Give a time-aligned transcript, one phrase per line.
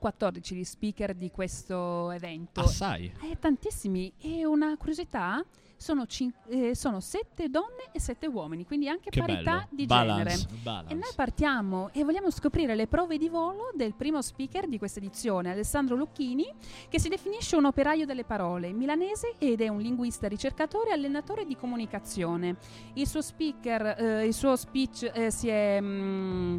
[0.00, 2.60] Sono 14 gli speaker di questo evento.
[2.62, 3.12] Assai.
[3.22, 4.10] Eh, tantissimi.
[4.18, 5.44] E una curiosità,
[5.76, 9.66] sono, cin- eh, sono 7 donne e 7 uomini, quindi anche Che parità bello.
[9.70, 10.62] di Balance, genere.
[10.62, 10.92] balance.
[10.92, 15.00] E noi partiamo e vogliamo scoprire le prove di volo del primo speaker di questa
[15.00, 16.50] edizione, Alessandro Lucchini,
[16.88, 21.44] che si definisce un operaio delle parole, milanese ed è un linguista, ricercatore e allenatore
[21.44, 22.56] di comunicazione.
[22.94, 25.78] Il suo speaker, eh, il suo speech eh, si è...
[25.78, 26.58] mm,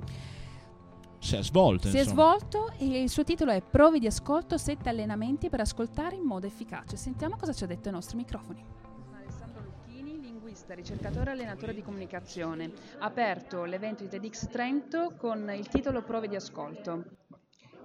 [1.21, 1.87] Si è svolto.
[1.87, 2.37] si è insomma.
[2.39, 6.47] svolto e il suo titolo è Prove di ascolto, sette allenamenti per ascoltare in modo
[6.47, 6.97] efficace.
[6.97, 8.65] Sentiamo cosa ci ha detto ai nostri microfoni.
[9.15, 12.71] Alessandro Lucchini, linguista, ricercatore e allenatore di comunicazione.
[12.97, 17.03] Ha aperto l'evento di TEDx Trento con il titolo Prove di ascolto.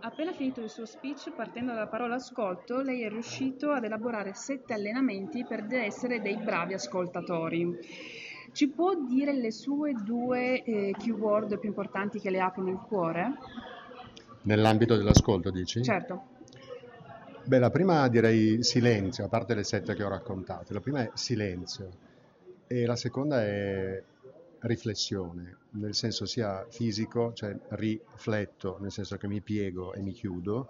[0.01, 4.73] Appena finito il suo speech, partendo dalla parola ascolto, lei è riuscito ad elaborare sette
[4.73, 8.25] allenamenti per essere dei bravi ascoltatori.
[8.57, 13.35] Ci può dire le sue due eh, keyword più importanti che le aprono il cuore?
[14.45, 15.83] Nell'ambito dell'ascolto, dici?
[15.83, 16.23] Certo.
[17.45, 20.73] Beh, la prima direi silenzio, a parte le sette che ho raccontato.
[20.73, 21.99] La prima è silenzio
[22.67, 24.03] e la seconda è
[24.61, 30.69] riflessione, nel senso sia fisico, cioè rifletto, nel senso che mi piego e mi chiudo,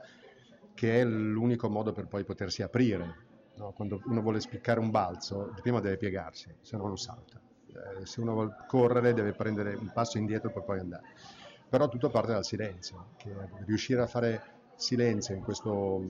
[0.74, 3.14] che è l'unico modo per poi potersi aprire.
[3.54, 3.70] no?
[3.70, 7.40] Quando uno vuole spiccare un balzo, prima deve piegarsi, se no non salta.
[7.76, 11.04] Eh, se uno vuole correre deve prendere un passo indietro per poi andare.
[11.68, 14.42] Però tutto parte dal silenzio, che riuscire a fare
[14.76, 16.00] silenzio in questo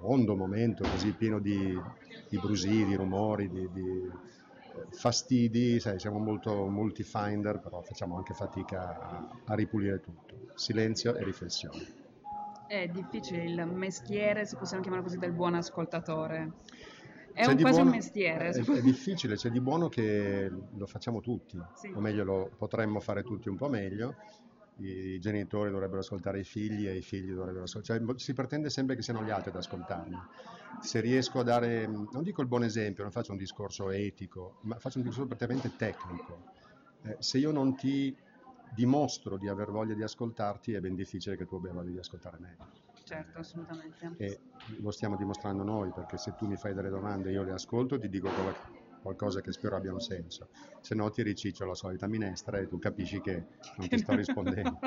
[0.00, 1.80] mondo, momento così pieno di,
[2.28, 8.34] di brusii, di rumori, di, di, eh, fastidi, sai, siamo molto multi-finder, però facciamo anche
[8.34, 10.34] fatica a, a ripulire tutto.
[10.54, 12.02] Silenzio e riflessione.
[12.66, 16.50] È difficile il mestiere, se possiamo chiamarlo così, del buon ascoltatore.
[17.34, 18.48] È C'è un, quasi un buono- mestiere.
[18.50, 21.92] È, è difficile, c'è di buono che lo facciamo tutti, Sì.
[21.92, 24.14] o meglio lo potremmo fare tutti un po' meglio.
[24.76, 28.04] I genitori dovrebbero ascoltare i figli e i figli dovrebbero ascoltare.
[28.04, 30.16] Cioè, si pretende sempre che siano gli altri ad ascoltarmi.
[30.80, 34.78] Se riesco a dare, non dico il buon esempio, non faccio un discorso etico, ma
[34.78, 36.44] faccio un discorso praticamente tecnico.
[37.02, 38.16] Eh, se io non ti
[38.74, 42.38] dimostro di aver voglia di ascoltarti, è ben difficile che tu abbia voglia di ascoltare
[42.40, 42.56] me.
[43.14, 44.10] Certo, assolutamente.
[44.18, 44.40] E
[44.80, 47.98] lo stiamo dimostrando noi, perché se tu mi fai delle domande e io le ascolto,
[47.98, 48.56] ti dico qual-
[49.00, 50.48] qualcosa che spero abbia un senso.
[50.80, 54.78] Se no ti riciccio la solita minestra e tu capisci che non ti sto rispondendo.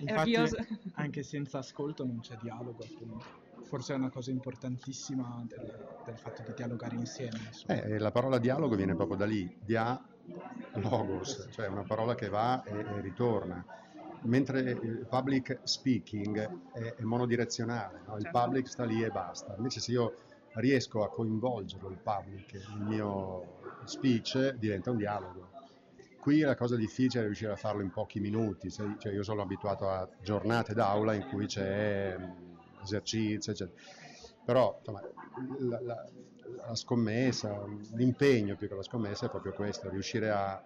[0.00, 0.34] Infatti,
[0.94, 3.26] anche senza ascolto non c'è dialogo, appunto.
[3.64, 7.50] Forse è una cosa importantissima del, del fatto di dialogare insieme.
[7.66, 12.78] Eh, la parola dialogo viene proprio da lì, dialogos, cioè una parola che va e,
[12.78, 13.64] e ritorna.
[14.22, 18.16] Mentre il public speaking è, è monodirezionale, no?
[18.16, 18.38] il Certo.
[18.40, 19.54] public sta lì e basta.
[19.56, 20.14] Invece se io
[20.54, 25.50] riesco a coinvolgerlo il public nel mio speech, diventa un dialogo.
[26.20, 29.88] Qui la cosa difficile è riuscire a farlo in pochi minuti, cioè io sono abituato
[29.88, 33.80] a giornate d'aula in cui c'è mm, esercizio, eccetera.
[34.44, 35.00] Però insomma,
[35.60, 36.08] la, la-
[36.66, 37.64] la scommessa,
[37.94, 40.62] l'impegno più che la scommessa è proprio questo, riuscire a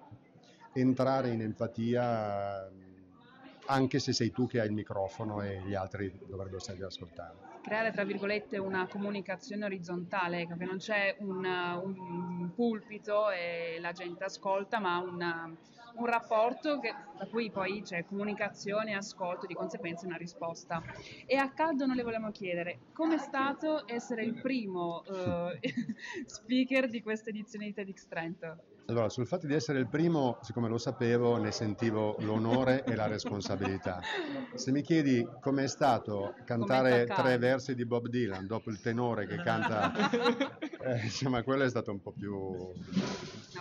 [0.73, 2.92] entrare in empatia mm,
[3.73, 7.51] anche se sei tu che hai il microfono e gli altri dovrebbero stare ad ascoltare.
[7.63, 14.25] creare tra virgolette una comunicazione orizzontale, che non c'è un, un pulpito e la gente
[14.25, 15.51] ascolta, ma una-
[15.95, 20.83] un rapporto che- da cui poi c'è comunicazione, ascolto, di conseguenza una risposta.
[21.27, 25.61] E a caldo noi le volevamo chiedere com'è stato essere il primo eh,
[26.27, 28.57] speaker di questa edizione di TEDx Trento?
[28.87, 33.07] Allora, sul fatto di essere il primo, siccome lo sapevo, ne sentivo l'onore e la
[33.07, 34.01] responsabilità.
[34.55, 37.23] Se mi chiedi com'è stato cantare attaccato.
[37.23, 39.93] tre versi di Bob Dylan dopo il tenore che canta,
[40.83, 42.73] eh, insomma, quello è stato un po' più...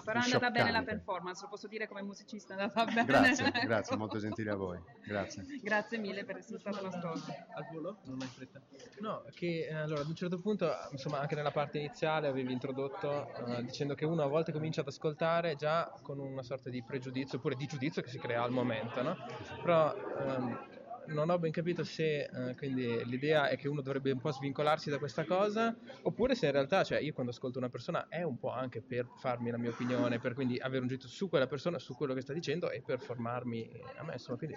[0.01, 3.06] No, però è andata bene la performance, lo posso dire come musicista, è andata bene.
[3.06, 4.80] Grazie, grazie, molto gentile a voi.
[5.06, 5.45] Grazie.
[5.62, 8.00] Grazie mille per essere stato nostro Al volo?
[8.06, 8.59] Non hai fretta.
[9.00, 13.33] No, che eh, allora ad un certo punto, insomma, anche nella parte iniziale avevi introdotto
[13.45, 17.38] eh, dicendo che uno a volte comincia ad ascoltare già con una sorta di pregiudizio
[17.38, 19.15] oppure di giudizio che si crea al momento, no?
[19.62, 20.70] Però ehm,
[21.07, 24.89] non ho ben capito se eh, quindi l'idea è che uno dovrebbe un po' svincolarsi
[24.89, 28.38] da questa cosa oppure se in realtà, cioè io quando ascolto una persona è un
[28.38, 31.80] po' anche per farmi la mia opinione, per quindi avere un giudizio su quella persona,
[31.80, 34.56] su quello che sta dicendo e per formarmi a me, insomma, quindi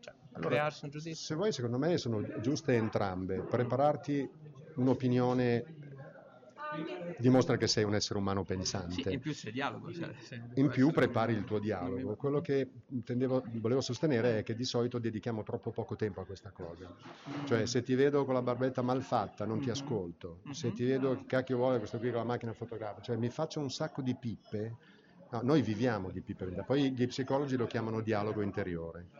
[0.00, 1.14] cioè, Allora, crearsi un giudizio.
[1.24, 3.40] Se vuoi, secondo me sono giuste entrambe.
[3.40, 4.28] Prepararti
[4.76, 5.79] un'opinione
[7.16, 9.10] dimostra che sei un essere umano Sì, pensante.
[9.10, 9.92] in più c'è dialogo.
[9.92, 10.14] Cioè,
[10.54, 12.14] In più prepari il tuo dialogo.
[12.16, 16.50] Quello che intendevo, volevo sostenere è che di solito dedichiamo troppo poco tempo a questa
[16.50, 16.88] cosa.
[17.46, 19.74] Cioè, se ti vedo con la barbetta mal fatta, non ti Mhm.
[19.74, 20.40] ascolto.
[20.52, 20.74] Se Mhm.
[20.74, 23.70] ti vedo che cacchio vuole questo qui con la macchina fotografica, cioè mi faccio un
[23.70, 24.76] sacco di pippe
[25.32, 29.10] No, noi viviamo di ipervita, poi gli psicologi lo chiamano dialogo interiore,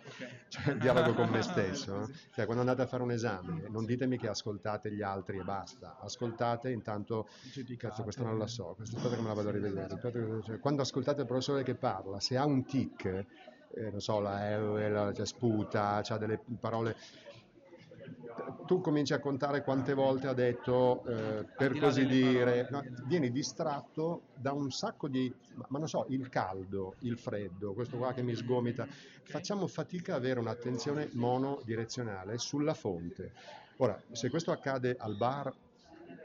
[0.48, 1.96] cioè il dialogo con me stesso.
[1.98, 2.10] no?
[2.32, 5.98] Cioè, quando andate a fare un esame, non ditemi che ascoltate gli altri e basta,
[6.00, 7.28] ascoltate intanto,
[7.76, 9.94] cazzo, questo non la so, questa cosa che me la vado a rivedere.
[9.94, 14.18] Aspetta, cioè, quando ascoltate il professore che parla, se ha un tic, eh, non so,
[14.18, 16.96] la R, la, cioè, sputa, ha delle parole
[18.66, 24.22] tu cominci a contare quante volte ha detto, eh, per così dire, no, vieni distratto
[24.34, 28.22] da un sacco di, ma, ma non so, il caldo, il freddo, questo qua che
[28.22, 28.86] mi sgomita.
[29.22, 33.32] Facciamo fatica ad avere un'attenzione monodirezionale sulla fonte.
[33.78, 35.52] Ora, se questo accade al bar,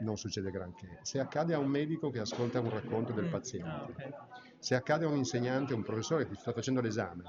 [0.00, 0.98] non succede granché.
[1.02, 4.14] Se accade a un medico che ascolta un racconto del paziente,
[4.58, 7.22] se accade a un insegnante, un professore che ti sta facendo l'esame,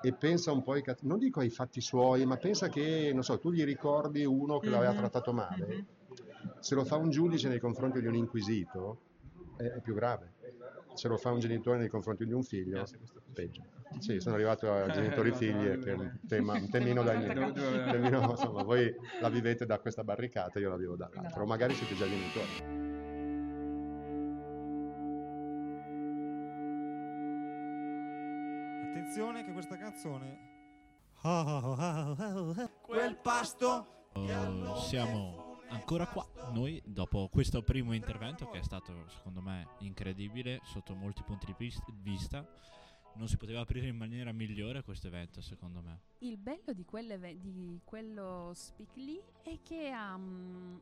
[0.00, 3.22] e pensa un po' ai cazz- non dico ai fatti suoi, ma pensa che, non
[3.22, 5.86] so, tu gli ricordi uno che l'aveva Mhm, trattato male, mhm.
[6.60, 9.00] se lo fa un giudice nei confronti di un inquisito
[9.56, 10.34] è, è più grave,
[10.94, 12.86] se lo fa un genitore nei confronti di un figlio,
[13.32, 13.62] peggio.
[13.98, 18.62] Sì, sono arrivato a genitori figli, che è un, tema, un temino da temino, insomma,
[18.62, 22.77] voi la vivete da questa barricata, io la vivo dall'altra, o magari siete già genitori.
[29.08, 30.38] Attenzione che questa canzone
[32.82, 34.10] Quel pasto
[34.86, 40.94] siamo ancora qua, noi, dopo questo primo intervento che è stato, secondo me, incredibile sotto
[40.94, 42.46] molti punti di vis- vista.
[43.14, 46.00] Non si poteva aprire in maniera migliore questo evento, secondo me.
[46.18, 46.84] Il bello di,
[47.38, 50.76] di quello speak lì è che ha mm,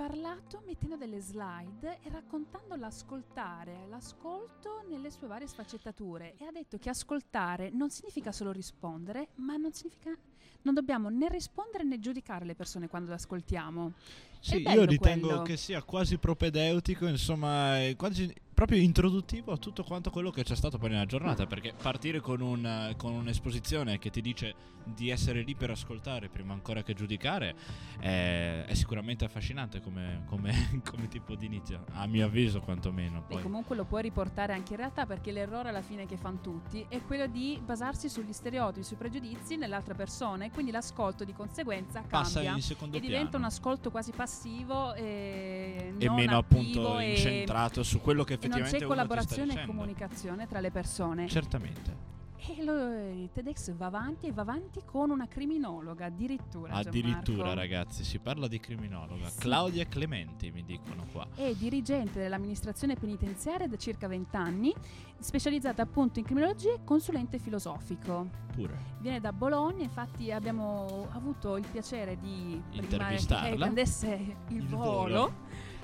[0.00, 6.78] parlato mettendo delle slide e raccontando l'ascoltare, l'ascolto nelle sue varie sfaccettature e ha detto
[6.78, 10.16] che ascoltare non significa solo rispondere, ma non significa
[10.62, 13.92] non dobbiamo né rispondere né giudicare le persone quando le ascoltiamo.
[14.40, 15.42] Sì, io ritengo quello.
[15.42, 20.76] che sia quasi propedeutico, insomma, quasi proprio introduttivo a tutto quanto quello che c'è stato
[20.76, 24.54] poi nella giornata, perché partire con, un, con un'esposizione che ti dice
[24.84, 27.54] di essere lì per ascoltare prima ancora che giudicare
[28.00, 33.24] è, è sicuramente affascinante come, come- come tipo di inizio, a mio avviso quantomeno.
[33.28, 33.42] E Poi.
[33.42, 37.00] comunque lo puoi riportare anche in realtà perché l'errore alla fine che fanno tutti è
[37.02, 42.42] quello di basarsi sugli stereotipi, sui pregiudizi nell'altra persona e quindi l'ascolto di conseguenza Passa
[42.42, 48.00] cambia e diventa un piano ascolto quasi passivo e, e meno appunto e- incentrato su
[48.00, 51.28] quello che e non c'è collaborazione e comunicazione tra le persone.
[51.28, 52.08] Certamente.
[52.42, 52.72] E lo,
[53.12, 56.72] il TEDx va avanti e va avanti con una criminologa addirittura.
[56.72, 59.28] Addirittura, ragazzi, si parla di criminologa.
[59.28, 59.40] Sì.
[59.40, 61.26] Claudia Clementi, mi dicono qua.
[61.34, 64.74] È dirigente dell'amministrazione penitenziaria da circa 20 anni,
[65.18, 68.28] specializzata appunto in criminologia e consulente filosofico.
[68.54, 68.78] Pure.
[69.00, 73.50] Viene da Bologna, infatti abbiamo avuto il piacere di Intervistarla.
[73.50, 74.08] che prendesse
[74.48, 74.84] il, Il volo.
[74.84, 75.32] volo.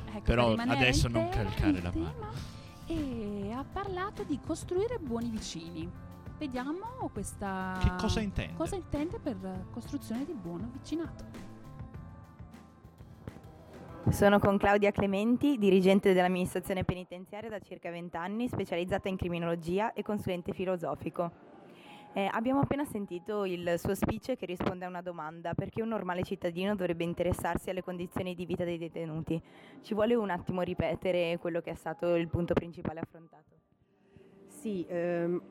[0.09, 2.55] Ecco, Però adesso non calcare la mano.
[2.87, 5.91] E ha parlato di costruire buoni vicini.
[6.39, 7.79] Vediamo questa...
[7.81, 8.55] Che cosa intende?
[8.55, 9.37] Cosa intende per
[9.71, 11.25] costruzione di buon vicinato.
[14.11, 20.03] Sono con Claudia Clementi, dirigente dell'amministrazione penitenziaria da circa 20 anni, specializzata in criminologia e
[20.03, 21.56] consulente filosofico.
[22.17, 26.23] Eh, abbiamo appena sentito il suo speech che risponde a una domanda, perché un normale
[26.23, 29.39] cittadino dovrebbe interessarsi alle condizioni di vita dei detenuti.
[29.83, 33.53] Ci vuole un attimo ripetere quello che è stato il punto principale affrontato.
[34.47, 35.43] Sì, ehm,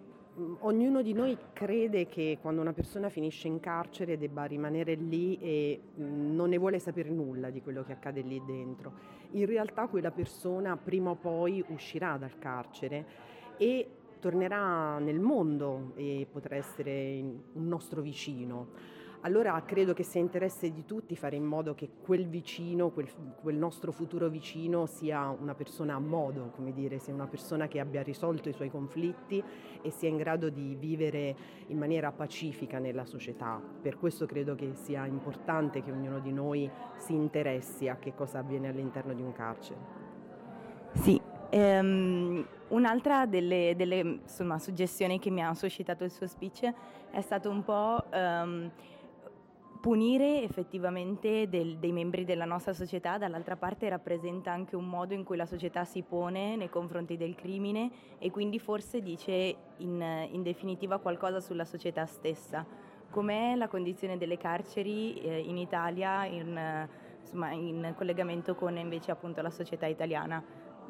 [0.62, 5.80] ognuno di noi crede che quando una persona finisce in carcere debba rimanere lì e
[5.94, 8.92] mh, non ne vuole sapere nulla di quello che accade lì dentro.
[9.34, 13.06] In realtà quella persona prima o poi uscirà dal carcere
[13.58, 13.88] e
[14.26, 17.22] tornerà nel mondo e potrà essere
[17.54, 18.70] un nostro vicino.
[19.22, 23.08] Allora credo che sia interesse di tutti fare in modo che quel vicino, quel,
[23.40, 27.80] quel nostro futuro vicino sia una persona a modo, come dire, sia una persona che
[27.80, 29.44] abbia risolto i suoi conflitti
[29.84, 31.36] e sia in grado di vivere
[31.68, 33.62] in maniera pacifica nella società.
[33.80, 36.68] Per questo credo che sia importante che ognuno di noi
[36.98, 39.80] si interessi a che cosa avviene all'interno di un carcere.
[40.94, 46.72] Sì, ehm, un'altra delle, delle, insomma, suggestioni che mi ha suscitato il suo speech
[47.12, 48.72] è stato un po' ehm,
[49.86, 55.24] punire effettivamente del- dei membri della nostra società, dall'altra parte rappresenta anche un modo in
[55.24, 60.42] cui la società si pone nei confronti del crimine e quindi forse dice in, in
[60.42, 62.66] definitiva qualcosa sulla società stessa.
[63.12, 66.88] Com'è la condizione delle carceri eh, in Italia in,
[67.22, 70.44] insomma, in collegamento con invece appunto la società italiana?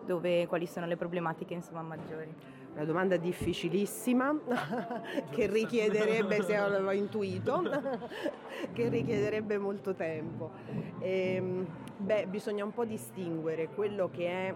[0.06, 2.34] Dove, quali sono le problematiche insomma, maggiori?
[2.76, 4.38] Una domanda difficilissima
[5.32, 7.62] che richiederebbe, se l'avevo intuito,
[8.74, 10.52] che richiederebbe molto tempo.
[11.00, 14.54] E, ehm, beh, bisogna un po' distinguere quello che è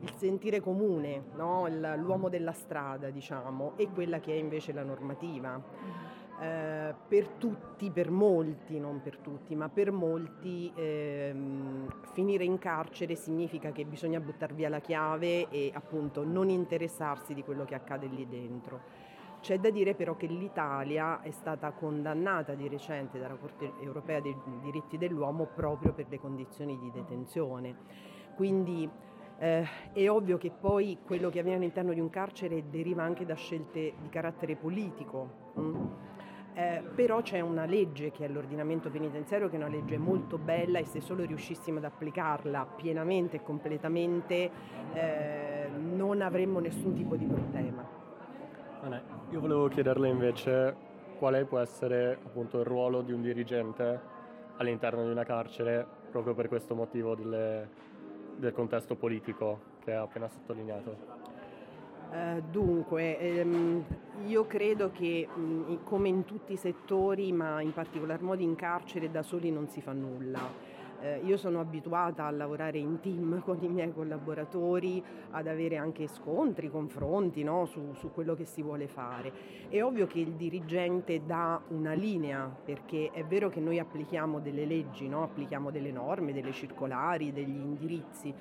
[0.00, 1.68] il sentire comune, no?
[1.96, 6.10] l'uomo della strada, diciamo, e quella che è invece la normativa.
[6.42, 13.14] Eh, per tutti, per molti, non per tutti, ma per molti ehm, finire in carcere
[13.14, 18.08] significa che bisogna buttare via la chiave e appunto non interessarsi di quello che accade
[18.08, 18.80] lì dentro.
[19.40, 24.36] C'è da dire però che l'Italia è stata condannata di recente dalla Corte europea dei
[24.62, 27.76] diritti dell'uomo proprio per le condizioni di detenzione.
[28.34, 28.88] Quindi
[29.38, 33.34] eh, è ovvio che poi quello che avviene all'interno di un carcere deriva anche da
[33.34, 35.50] scelte di carattere politico.
[35.58, 35.86] Mm?
[36.54, 40.78] Eh, però c'è una legge che è l'ordinamento penitenziario che è una legge molto bella
[40.78, 44.50] e se solo riuscissimo ad applicarla pienamente e completamente
[44.92, 48.00] eh, non avremmo nessun tipo di problema.
[49.30, 50.74] Io volevo chiederle invece
[51.18, 54.00] quale può essere appunto il ruolo di un dirigente
[54.56, 57.68] all'interno di una carcere proprio per questo motivo delle,
[58.36, 61.21] del contesto politico che ha appena sottolineato.
[62.12, 63.84] Uh, dunque, ehm,
[64.26, 69.10] io credo che mh, come in tutti i settori, ma in particolar modo in carcere,
[69.10, 70.40] da soli non si fa nulla.
[71.00, 76.06] Eh, io sono abituata a lavorare in team con i miei collaboratori, ad avere anche
[76.06, 77.64] scontri, confronti no?
[77.64, 79.32] su, su, quello che si vuole fare.
[79.70, 84.66] È ovvio che il dirigente dà una linea, perché è vero che noi applichiamo delle
[84.66, 85.22] leggi, no?
[85.22, 88.34] applichiamo delle norme, delle circolari, degli indirizzi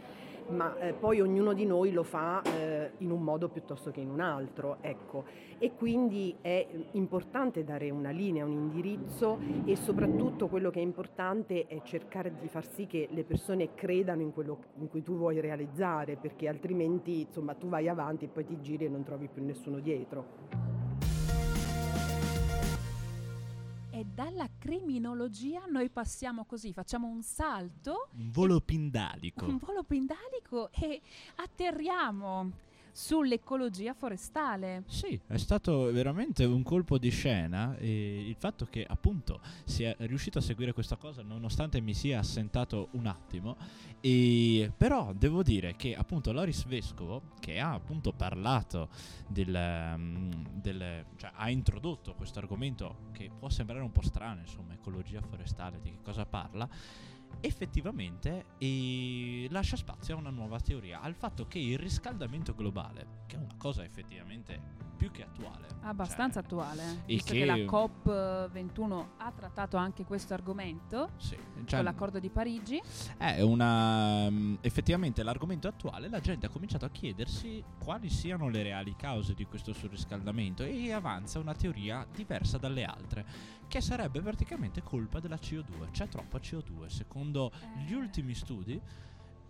[0.49, 4.09] ma eh, poi ognuno di noi lo fa eh, in un modo piuttosto che in
[4.09, 5.25] un altro, ecco.
[5.57, 11.67] E quindi è importante dare una linea, un indirizzo e soprattutto quello che è importante
[11.67, 15.39] è cercare di far sì che le persone credano in quello in cui tu vuoi
[15.39, 19.43] realizzare, perché altrimenti insomma tu vai avanti e poi ti giri e non trovi più
[19.43, 21.10] nessuno dietro.
[24.01, 28.09] E dalla criminologia noi passiamo così, facciamo un salto.
[28.17, 29.45] Un volo pindalico.
[29.45, 30.99] Un volo pindalico e
[31.35, 32.51] atterriamo
[32.91, 34.83] sull'ecologia forestale.
[34.87, 40.39] Sì, è stato veramente un colpo di scena e il fatto che appunto sia riuscito
[40.39, 43.55] a seguire questa cosa nonostante mi sia assentato un attimo
[44.01, 48.89] e però devo dire che appunto Loris Vescovo che ha appunto parlato
[49.27, 54.73] del, um, del cioè ha introdotto questo argomento che può sembrare un po' strano, insomma,
[54.73, 56.67] ecologia forestale, di che cosa parla?
[57.39, 63.35] Effettivamente e lascia spazio a una nuova teoria, al fatto che il riscaldamento globale, che
[63.35, 69.05] è una cosa effettivamente più che attuale, abbastanza cioè, attuale, visto che, che, la COP21
[69.17, 72.79] ha trattato anche questo argomento sì, cioè, con l'accordo di Parigi.
[73.17, 78.61] È una mm, effettivamente l'argomento attuale, la gente ha cominciato a chiedersi quali siano le
[78.61, 83.25] reali cause di questo surriscaldamento e avanza una teoria diversa dalle altre,
[83.67, 87.51] che sarebbe praticamente colpa della CO2, c'è troppa CO2, secondo
[87.87, 88.79] gli ultimi studi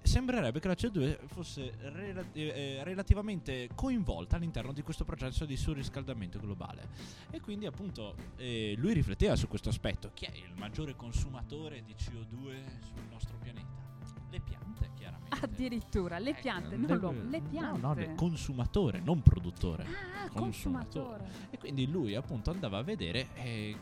[0.01, 6.39] sembrerebbe che la CO2 fosse rela- eh, relativamente coinvolta all'interno di questo processo di surriscaldamento
[6.39, 6.89] globale.
[7.29, 10.11] E quindi appunto eh, lui rifletteva su questo aspetto.
[10.13, 13.89] Chi è il maggiore consumatore di CO2 sul nostro pianeta?
[14.29, 15.37] Le piante, chiaramente.
[15.41, 17.79] Addirittura, le ecco, piante, non l'uomo, le piante.
[17.81, 19.83] No, no, consumatore, non produttore.
[19.83, 21.17] Ah, consumatore.
[21.19, 21.47] consumatore.
[21.49, 23.75] E quindi lui appunto andava a vedere eh,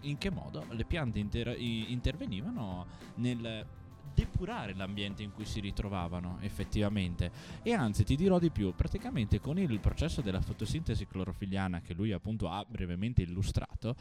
[0.00, 2.86] in che modo le piante inter- intervenivano
[3.16, 3.66] nel
[4.14, 7.30] depurare l'ambiente in cui si ritrovavano effettivamente.
[7.62, 12.12] E anzi ti dirò di più praticamente con il processo della fotosintesi clorofiliana che lui
[12.12, 13.94] appunto ha brevemente illustrato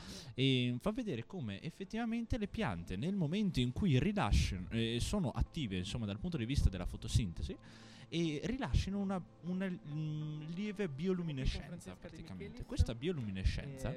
[0.80, 6.06] fa vedere come effettivamente le piante nel momento in cui rilasciano eh, sono attive insomma
[6.06, 7.56] dal punto di vista della fotosintesi
[8.10, 9.68] e rilasciano una, una
[10.54, 12.66] lieve bioluminescenza praticamente.
[12.66, 13.94] Questa bioluminescenza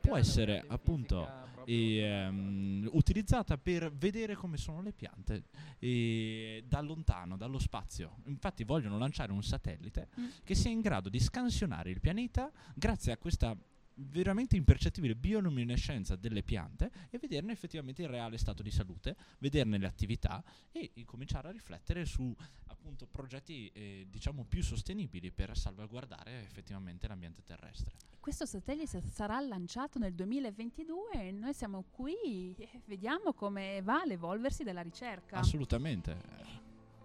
[0.00, 1.26] può essere appunto
[1.64, 5.44] e, um, utilizzata per vedere come sono le piante
[5.78, 8.16] e, da lontano, dallo spazio.
[8.26, 10.26] Infatti vogliono lanciare un satellite mm.
[10.44, 13.56] che sia in grado di scansionare il pianeta grazie a questa
[13.96, 19.86] veramente impercettibile bioluminescenza delle piante e vederne effettivamente il reale stato di salute, vederne le
[19.86, 22.34] attività e cominciare a riflettere su
[22.66, 27.94] appunto progetti eh, diciamo più sostenibili per salvaguardare effettivamente l'ambiente terrestre.
[28.20, 34.64] Questo satellite sarà lanciato nel 2022 e noi siamo qui e vediamo come va l'evolversi
[34.64, 35.38] della ricerca.
[35.38, 36.63] Assolutamente.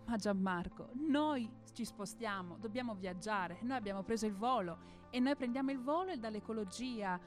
[0.10, 4.78] Ma Gianmarco, noi ci spostiamo, dobbiamo viaggiare, noi abbiamo preso il volo
[5.12, 7.20] e noi prendiamo il volo e dall'ecologia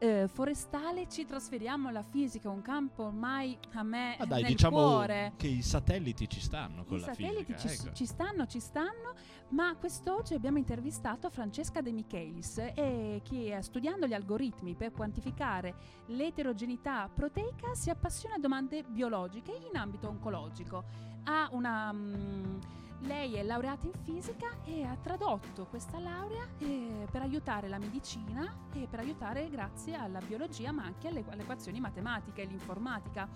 [0.00, 4.76] eh, forestale ci trasferiamo alla fisica, un campo ormai a me Ah, dai, nel diciamo
[4.76, 5.32] cuore.
[5.36, 7.68] che i satelliti ci stanno con I la satelliti fisica.
[7.74, 7.94] ci, ecco.
[7.96, 9.14] ci stanno, ci stanno,
[9.48, 15.74] ma quest'oggi abbiamo intervistato Francesca De Michelis, eh, che studiando gli algoritmi per quantificare
[16.06, 21.07] l'eterogeneità proteica si appassiona a domande biologiche in ambito oncologico.
[21.24, 21.92] Ha una...
[21.92, 22.58] mm,
[23.02, 28.52] lei è laureata in fisica e ha tradotto questa laurea eh, per aiutare la medicina
[28.72, 33.28] e per aiutare grazie alla biologia ma anche alle, alle equazioni matematiche e l'informatica.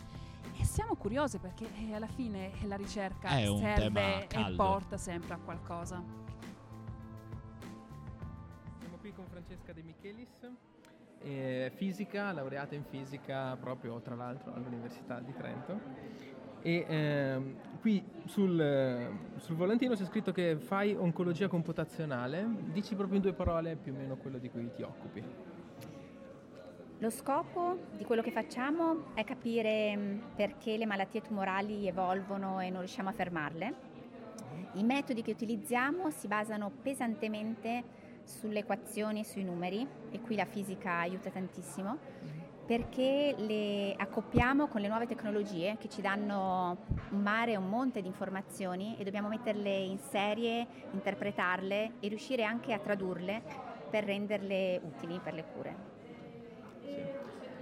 [0.58, 5.38] E siamo curiose perché eh, alla fine la ricerca È serve e porta sempre a
[5.38, 6.02] qualcosa.
[8.80, 10.50] Siamo qui con Francesca De Michelis,
[11.20, 16.31] eh, fisica, laureata in fisica proprio tra l'altro all'Università di Trento.
[16.62, 22.46] E ehm, qui sul, sul volantino c'è scritto che fai oncologia computazionale.
[22.72, 25.22] Dici proprio in due parole più o meno quello di cui ti occupi.
[26.98, 32.70] Lo scopo di quello che facciamo è capire mh, perché le malattie tumorali evolvono e
[32.70, 33.74] non riusciamo a fermarle.
[34.74, 37.82] I metodi che utilizziamo si basano pesantemente
[38.22, 41.98] sulle equazioni e sui numeri e qui la fisica aiuta tantissimo
[42.64, 46.76] perché le accoppiamo con le nuove tecnologie che ci danno
[47.10, 52.72] un mare, un monte di informazioni e dobbiamo metterle in serie, interpretarle e riuscire anche
[52.72, 53.42] a tradurle
[53.90, 55.90] per renderle utili per le cure.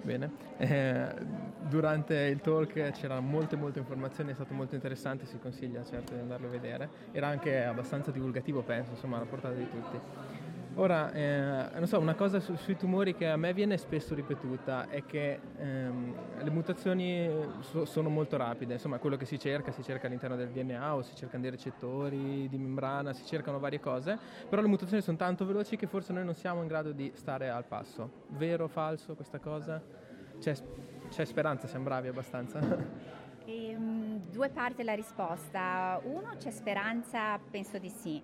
[0.02, 1.14] Bene, Eh,
[1.68, 6.20] durante il talk c'erano molte molte informazioni, è stato molto interessante, si consiglia certo di
[6.20, 9.98] andarlo a vedere, era anche abbastanza divulgativo penso, insomma alla portata di tutti.
[10.80, 15.04] Ora, eh, so, una cosa su- sui tumori che a me viene spesso ripetuta è
[15.04, 17.28] che ehm, le mutazioni
[17.60, 21.02] so- sono molto rapide, insomma quello che si cerca, si cerca all'interno del DNA o
[21.02, 24.18] si cercano dei recettori di membrana, si cercano varie cose,
[24.48, 27.50] però le mutazioni sono tanto veloci che forse noi non siamo in grado di stare
[27.50, 28.10] al passo.
[28.28, 29.82] Vero o falso questa cosa?
[30.40, 30.54] C'è,
[31.10, 32.58] c'è speranza, siamo bravi abbastanza.
[33.46, 36.00] Ehm, due parti alla risposta.
[36.04, 37.38] Uno, c'è speranza?
[37.50, 38.22] Penso di sì.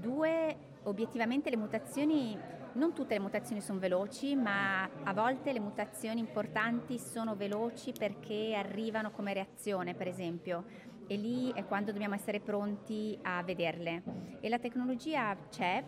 [0.00, 2.38] Due, obiettivamente le mutazioni,
[2.72, 8.54] non tutte le mutazioni sono veloci, ma a volte le mutazioni importanti sono veloci perché
[8.56, 10.64] arrivano come reazione, per esempio.
[11.06, 14.02] E lì è quando dobbiamo essere pronti a vederle.
[14.40, 15.82] E la tecnologia c'è,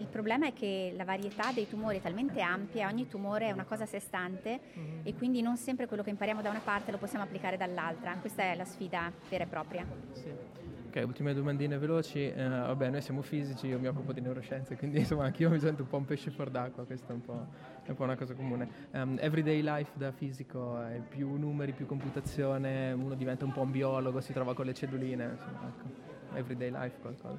[0.00, 3.64] il problema è che la varietà dei tumori è talmente ampia, ogni tumore è una
[3.64, 4.60] cosa a sé stante
[5.02, 8.16] e quindi non sempre quello che impariamo da una parte lo possiamo applicare dall'altra.
[8.16, 9.86] Questa è la sfida vera e propria.
[10.12, 10.59] Sì.
[10.90, 12.32] Ok, ultime domandine veloci.
[12.32, 15.82] Eh, vabbè, noi siamo fisici, io mi occupo di neuroscienze, quindi insomma anch'io mi sento
[15.82, 17.46] un po' un pesce fuor d'acqua, questa è un po',
[17.84, 18.68] è un po' una cosa comune.
[18.90, 23.70] Um, everyday life da fisico è più numeri, più computazione, uno diventa un po' un
[23.70, 26.36] biologo, si trova con le celluline, insomma, ecco.
[26.36, 27.38] Everyday life qualcosa.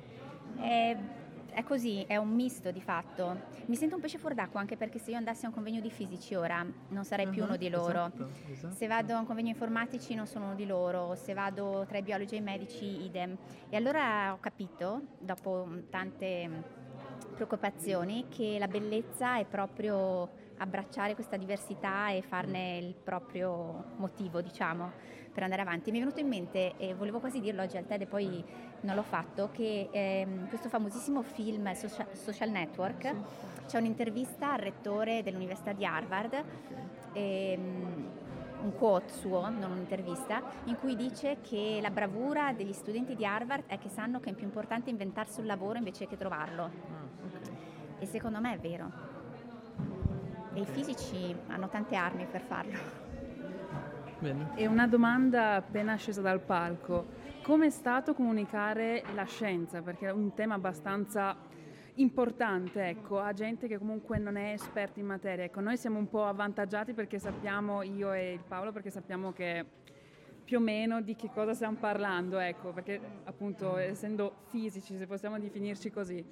[0.55, 0.97] È,
[1.53, 3.37] è così, è un misto di fatto.
[3.65, 5.89] Mi sento un pesce fuor d'acqua anche perché se io andassi a un convegno di
[5.91, 8.05] fisici ora non sarei più Mhm, uno di loro.
[8.05, 8.75] esatto, esatto.
[8.75, 12.01] Se vado a un convegno informatici non sono uno di loro, se vado tra i
[12.01, 13.35] biologi e i medici idem.
[13.69, 16.49] E allora ho capito, dopo tante
[17.35, 24.91] preoccupazioni, che la bellezza è proprio abbracciare questa diversità e farne il proprio motivo, diciamo,
[25.33, 25.91] per andare avanti.
[25.91, 28.43] Mi è venuto in mente, e volevo quasi dirlo oggi al TED e poi
[28.81, 33.15] non l'ho fatto, che ehm, questo famosissimo film Social, Social Network,
[33.67, 36.43] c'è un'intervista al rettore dell'Università di Harvard,
[37.13, 38.09] ehm,
[38.63, 43.63] un quote suo, non un'intervista, in cui dice che la bravura degli studenti di Harvard
[43.65, 46.69] è che sanno che è più importante inventarsi un lavoro invece che trovarlo.
[47.97, 48.91] E secondo me è vero.
[50.53, 53.00] E i fisici hanno tante armi per farlo.
[54.21, 54.51] Bene.
[54.53, 57.07] E una domanda appena scesa dal palco.
[57.41, 59.81] Come è stato comunicare la scienza?
[59.81, 61.35] Perché è un tema abbastanza
[61.95, 65.45] importante, ecco, a gente che comunque non è esperta in materia.
[65.45, 69.65] Ecco, noi siamo un po' avvantaggiati perché sappiamo, io e il Paolo, perché sappiamo che
[70.43, 75.39] più o meno di che cosa stiamo parlando, ecco, perché appunto essendo fisici, se possiamo
[75.39, 76.23] definirci così.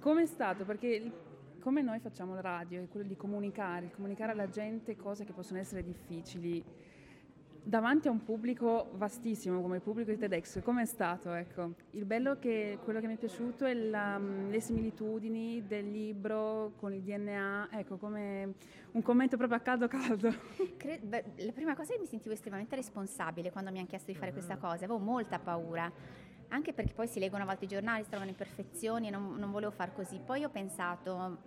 [0.00, 0.64] Come è stato?
[0.64, 1.12] Perché
[1.60, 5.58] come noi facciamo la radio è quello di comunicare, comunicare alla gente cose che possono
[5.58, 6.64] essere difficili
[7.66, 11.32] davanti a un pubblico vastissimo come il pubblico di TEDx, come è stato?
[11.32, 11.72] Ecco?
[11.90, 16.92] Il bello che quello che mi è piaciuto è la- le similitudini del libro con
[16.94, 18.54] il DNA, ecco, come
[18.92, 20.32] un commento proprio a caldo caldo.
[20.78, 24.12] Cre- beh, la prima cosa è che mi sentivo estremamente responsabile quando mi hanno chiesto
[24.12, 25.90] di fare questa cosa, avevo molta paura,
[26.48, 29.50] anche perché poi si leggono a volte i giornali, si trovano imperfezioni e non, non
[29.50, 30.20] volevo far così.
[30.24, 31.38] Poi ho pensato,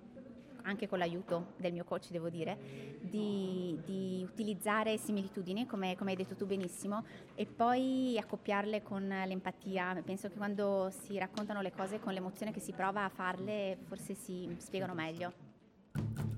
[0.64, 6.18] anche con l'aiuto del mio coach devo dire, di, di utilizzare similitudini, come, come hai
[6.18, 7.04] detto tu benissimo,
[7.36, 10.02] e poi accoppiarle con l'empatia.
[10.04, 14.14] Penso che quando si raccontano le cose con l'emozione che si prova a farle, forse
[14.14, 16.29] si spiegano meglio.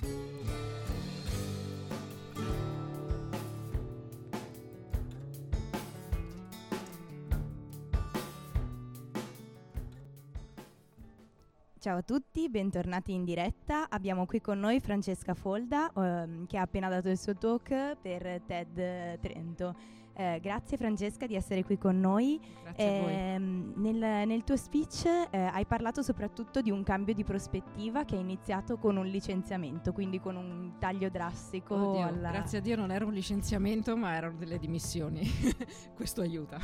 [11.81, 13.89] Ciao a tutti, bentornati in diretta.
[13.89, 18.39] Abbiamo qui con noi Francesca Folda ehm, che ha appena dato il suo talk per
[18.45, 19.75] TED Trento.
[20.13, 22.39] Eh, grazie Francesca di essere qui con noi.
[22.61, 23.13] Grazie a voi.
[23.13, 28.15] Ehm, nel, nel tuo speech eh, hai parlato soprattutto di un cambio di prospettiva che
[28.15, 31.73] è iniziato con un licenziamento, quindi con un taglio drastico.
[31.73, 32.29] Oddio, alla...
[32.29, 35.27] Grazie a Dio non era un licenziamento, ma erano delle dimissioni.
[35.95, 36.59] Questo aiuta.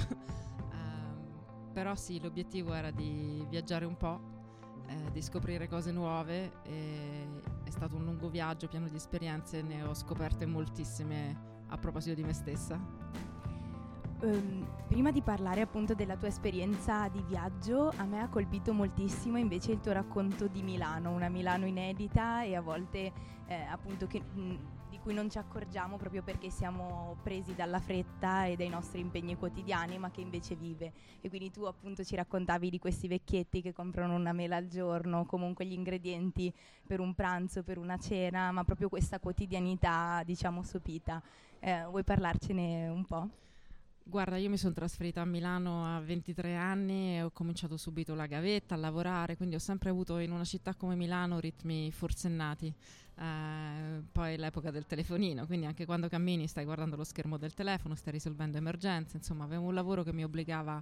[0.74, 4.37] Ehm, però sì, l'obiettivo era di viaggiare un po',
[4.88, 6.52] eh, di scoprire cose nuove.
[6.64, 12.24] è stato un lungo viaggio pieno di esperienze, ne ho scoperte moltissime a proposito di
[12.24, 12.80] me stessa.
[14.20, 19.38] Ehm, prima di parlare appunto della tua esperienza di viaggio, a me ha colpito moltissimo
[19.38, 23.12] invece il tuo racconto di Milano, una Milano inedita e a volte
[23.46, 24.56] eh, appunto che, mh,
[25.08, 29.98] cui non ci accorgiamo proprio perché siamo presi dalla fretta e dai nostri impegni quotidiani,
[29.98, 30.92] ma che invece vive.
[31.22, 35.26] E quindi tu appunto ci raccontavi di questi vecchietti che comprano una mela al giorno,
[35.26, 36.54] comunque gli ingredienti
[36.86, 41.24] per un pranzo, per una cena, ma proprio questa quotidianità diciamo sopita.
[41.60, 43.47] Eh, vuoi parlarcene un po'?
[44.10, 48.26] Guarda, io mi sono trasferita a Milano a 23 anni e ho cominciato subito la
[48.26, 52.74] gavetta, a lavorare, quindi ho sempre avuto in una città come Milano ritmi forsennati.
[53.18, 57.96] Eh, poi l'epoca del telefonino, quindi anche quando cammini stai guardando lo schermo del telefono,
[57.96, 60.82] stai risolvendo emergenze, insomma avevo un lavoro che mi obbligava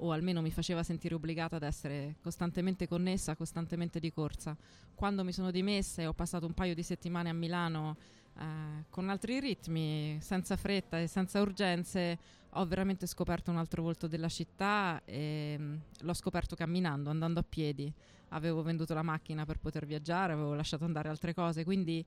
[0.00, 4.54] o almeno mi faceva sentire obbligata ad essere costantemente connessa, costantemente di corsa.
[4.94, 7.96] Quando mi sono dimessa e ho passato un paio di settimane a Milano
[8.38, 14.06] eh, con altri ritmi, senza fretta e senza urgenze, ho veramente scoperto un altro volto
[14.06, 17.92] della città e mm, l'ho scoperto camminando, andando a piedi.
[18.30, 22.04] Avevo venduto la macchina per poter viaggiare, avevo lasciato andare altre cose, quindi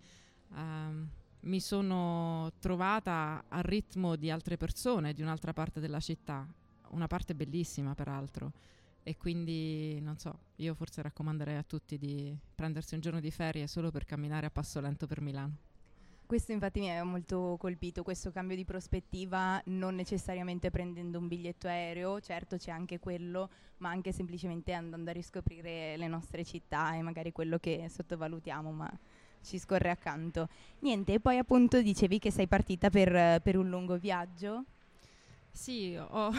[0.56, 1.10] ehm,
[1.42, 6.48] mi sono trovata al ritmo di altre persone di un'altra parte della città,
[6.90, 8.52] una parte bellissima peraltro.
[9.04, 13.66] E quindi non so, io forse raccomanderei a tutti di prendersi un giorno di ferie
[13.66, 15.71] solo per camminare a passo lento per Milano.
[16.32, 21.68] Questo infatti mi ha molto colpito, questo cambio di prospettiva, non necessariamente prendendo un biglietto
[21.68, 27.02] aereo, certo c'è anche quello, ma anche semplicemente andando a riscoprire le nostre città e
[27.02, 28.90] magari quello che sottovalutiamo, ma
[29.42, 30.48] ci scorre accanto.
[30.80, 34.64] Niente, e poi appunto dicevi che sei partita per, per un lungo viaggio.
[35.52, 36.32] Sì, ho,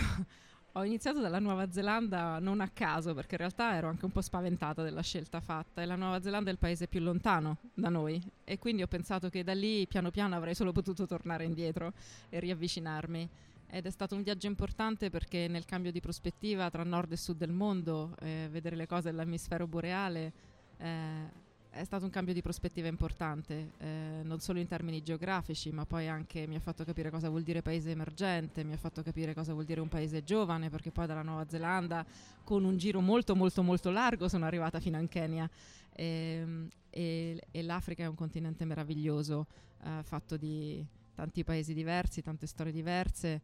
[0.74, 4.22] ho iniziato dalla Nuova Zelanda non a caso, perché in realtà ero anche un po'
[4.22, 8.22] spaventata della scelta fatta e la Nuova Zelanda è il paese più lontano da noi
[8.42, 11.92] e quindi ho pensato che da lì piano piano avrei solo potuto tornare indietro
[12.30, 13.28] e riavvicinarmi.
[13.74, 17.36] Ed è stato un viaggio importante perché nel cambio di prospettiva tra nord e sud
[17.36, 20.32] del mondo, eh, vedere le cose dell'emisfero boreale,
[20.78, 21.40] eh,
[21.72, 26.06] è stato un cambio di prospettiva importante, eh, non solo in termini geografici, ma poi
[26.06, 29.52] anche mi ha fatto capire cosa vuol dire paese emergente, mi ha fatto capire cosa
[29.54, 32.04] vuol dire un paese giovane, perché poi dalla Nuova Zelanda
[32.44, 35.48] con un giro molto molto molto largo sono arrivata fino in Kenya.
[35.94, 39.46] E, ehm, e, e l'Africa è un continente meraviglioso,
[39.82, 43.40] eh, fatto di tanti paesi diversi, tante storie diverse.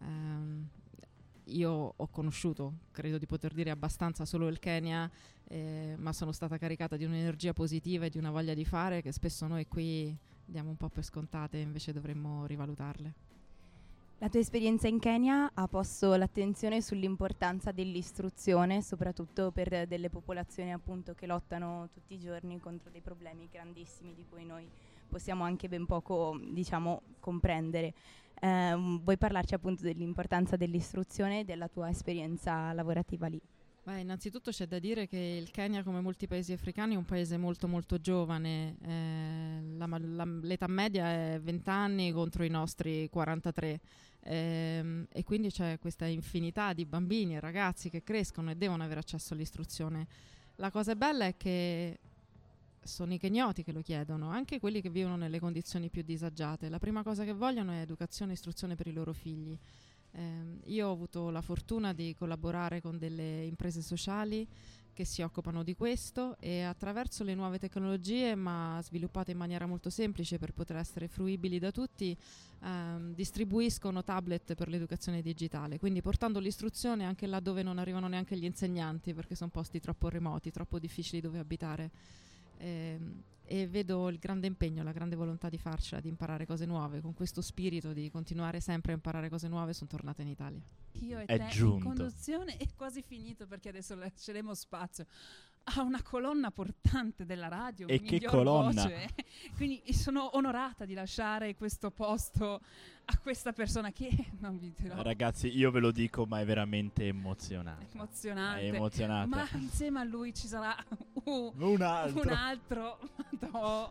[0.00, 0.68] Um,
[1.44, 5.10] io ho conosciuto, credo di poter dire abbastanza, solo il Kenya,
[5.48, 9.12] eh, ma sono stata caricata di un'energia positiva e di una voglia di fare che
[9.12, 13.30] spesso noi qui diamo un po' per scontate invece dovremmo rivalutarle.
[14.18, 21.12] La tua esperienza in Kenya ha posto l'attenzione sull'importanza dell'istruzione, soprattutto per delle popolazioni appunto
[21.14, 24.70] che lottano tutti i giorni contro dei problemi grandissimi di cui noi
[25.12, 27.92] possiamo anche ben poco, diciamo, comprendere.
[28.40, 33.40] Eh, vuoi parlarci appunto dell'importanza dell'istruzione e della tua esperienza lavorativa lì?
[33.84, 37.36] Beh, innanzitutto c'è da dire che il Kenya, come molti paesi africani, è un paese
[37.36, 38.76] molto molto giovane.
[38.80, 43.80] Eh, la, la, l'età media è 20 anni contro i nostri 43
[44.20, 49.00] eh, e quindi c'è questa infinità di bambini e ragazzi che crescono e devono avere
[49.00, 50.06] accesso all'istruzione.
[50.56, 51.98] La cosa bella è che
[52.84, 56.68] sono i kenyoti che lo chiedono, anche quelli che vivono nelle condizioni più disagiate.
[56.68, 59.56] La prima cosa che vogliono è educazione e istruzione per i loro figli.
[60.14, 64.46] Eh, io ho avuto la fortuna di collaborare con delle imprese sociali
[64.92, 69.90] che si occupano di questo e attraverso le nuove tecnologie, ma sviluppate in maniera molto
[69.90, 72.16] semplice per poter essere fruibili da tutti,
[72.62, 78.36] ehm, distribuiscono tablet per l'educazione digitale, quindi portando l'istruzione anche là dove non arrivano neanche
[78.36, 81.90] gli insegnanti perché sono posti troppo remoti, troppo difficili dove abitare
[82.62, 82.98] eh,
[83.44, 87.00] e vedo il grande impegno, la grande volontà di farcela, di imparare cose nuove.
[87.00, 90.62] Con questo spirito di continuare sempre a imparare cose nuove sono tornata in Italia.
[91.00, 91.76] Io e è te giunto.
[91.76, 95.06] in conduzione è quasi finito perché adesso lasceremo spazio
[95.64, 97.86] a una colonna portante della radio.
[97.88, 98.82] E che colonna!
[98.82, 99.08] voce.
[99.56, 102.60] Quindi sono onorata di lasciare questo posto
[103.04, 105.02] a questa persona che non vi dirò.
[105.02, 107.94] Ragazzi, io ve lo dico, ma è veramente emozionante.
[107.94, 108.60] Emozionante.
[108.60, 109.36] È emozionante.
[109.36, 110.74] Ma insieme a lui ci sarà
[111.24, 112.20] uh, Un altro.
[112.22, 112.98] un altro.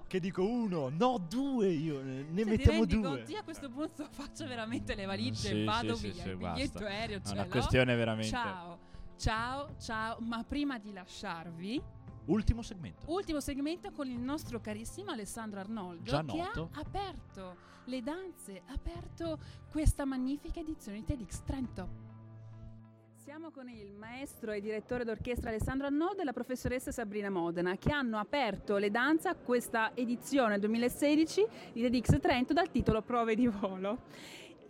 [0.07, 3.01] Che dico uno, no due io, ne Cioè, ti mettiamo due.
[3.01, 3.31] conto?
[3.31, 6.23] Io a questo punto faccio veramente le valigie Sì, vado sì, via.
[6.23, 6.85] sì, il biglietto basta.
[6.87, 8.79] aereo È una questione veramente- Ciao,
[9.21, 10.17] ciao, ciao.
[10.21, 11.81] Ma prima di lasciarvi,
[12.25, 13.03] Ultimo segmento.
[13.11, 16.69] ultimo segmento con il nostro carissimo Alessandro Arnoldo Già che noto.
[16.73, 17.55] ha aperto
[17.85, 19.37] le danze, ha aperto
[19.69, 22.09] questa magnifica edizione di TEDx Trento.
[23.15, 27.91] Siamo con il maestro e direttore d'orchestra Alessandro Arnoldo e la professoressa Sabrina Modena che
[27.91, 33.47] hanno aperto le danze a questa edizione 2016 di TEDx Trento dal titolo Prove di
[33.47, 33.99] volo.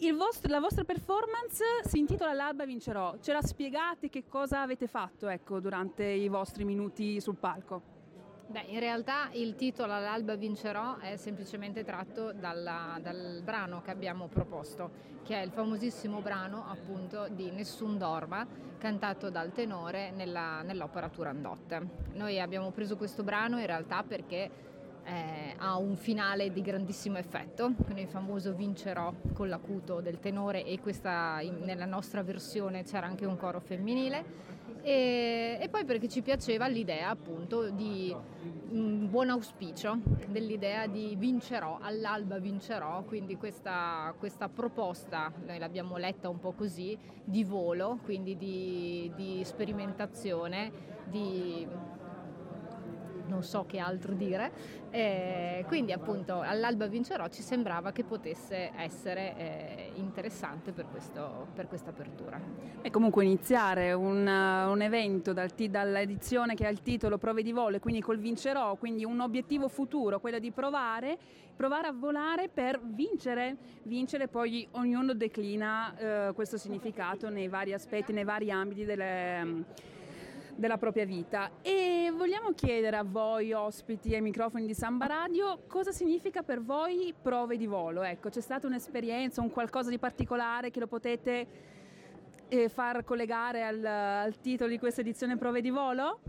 [0.10, 3.18] Vostro- la vostra performance si intitola L'alba vincerò.
[3.22, 8.00] Ce la spiegate che cosa avete fatto ecco, durante i vostri minuti sul palco?
[8.48, 14.28] Beh, in realtà il titolo All'alba vincerò è semplicemente tratto dalla- dal brano che abbiamo
[14.28, 14.92] proposto,
[15.24, 18.46] che è il famosissimo brano appunto di Nessun Dorma,
[18.78, 21.88] cantato dal tenore nella- nell'opera Turandot.
[22.16, 24.50] Noi abbiamo preso questo brano in realtà perché
[25.04, 30.66] eh, ha un finale di grandissimo effetto, quindi il famoso vincerò con l'acuto del tenore
[30.66, 34.50] e questa, in- nella nostra versione c'era anche un coro femminile.
[34.84, 38.16] E, e poi perché ci piaceva l'idea appunto di
[38.72, 46.30] un buon auspicio, dell'idea di vincerò, all'alba vincerò, quindi questa, questa proposta, noi l'abbiamo letta
[46.30, 50.72] un po' così, di volo, quindi di, di sperimentazione,
[51.06, 51.68] di
[53.32, 54.80] non so che altro dire.
[54.92, 61.68] Eh, quindi appunto all'alba vincerò ci sembrava che potesse essere eh, interessante per, questo, per
[61.68, 62.40] questa apertura.
[62.82, 67.54] E comunque iniziare un, un evento dal ti- dall'edizione che ha il titolo Prove di
[67.54, 71.18] volo e quindi col vincerò, quindi un obiettivo futuro, quello di provare,
[71.56, 78.12] provare a volare per vincere, vincere poi ognuno declina eh, questo significato nei vari aspetti,
[78.12, 79.64] nei vari ambiti delle,
[80.62, 81.50] della propria vita.
[81.62, 87.14] E vogliamo chiedere a voi, ospiti ai microfoni di Samba Radio, cosa significa per voi
[87.20, 88.04] prove di volo?
[88.04, 91.48] Ecco, c'è stata un'esperienza, un qualcosa di particolare che lo potete
[92.48, 96.20] eh, far collegare al, al titolo di questa edizione Prove di volo?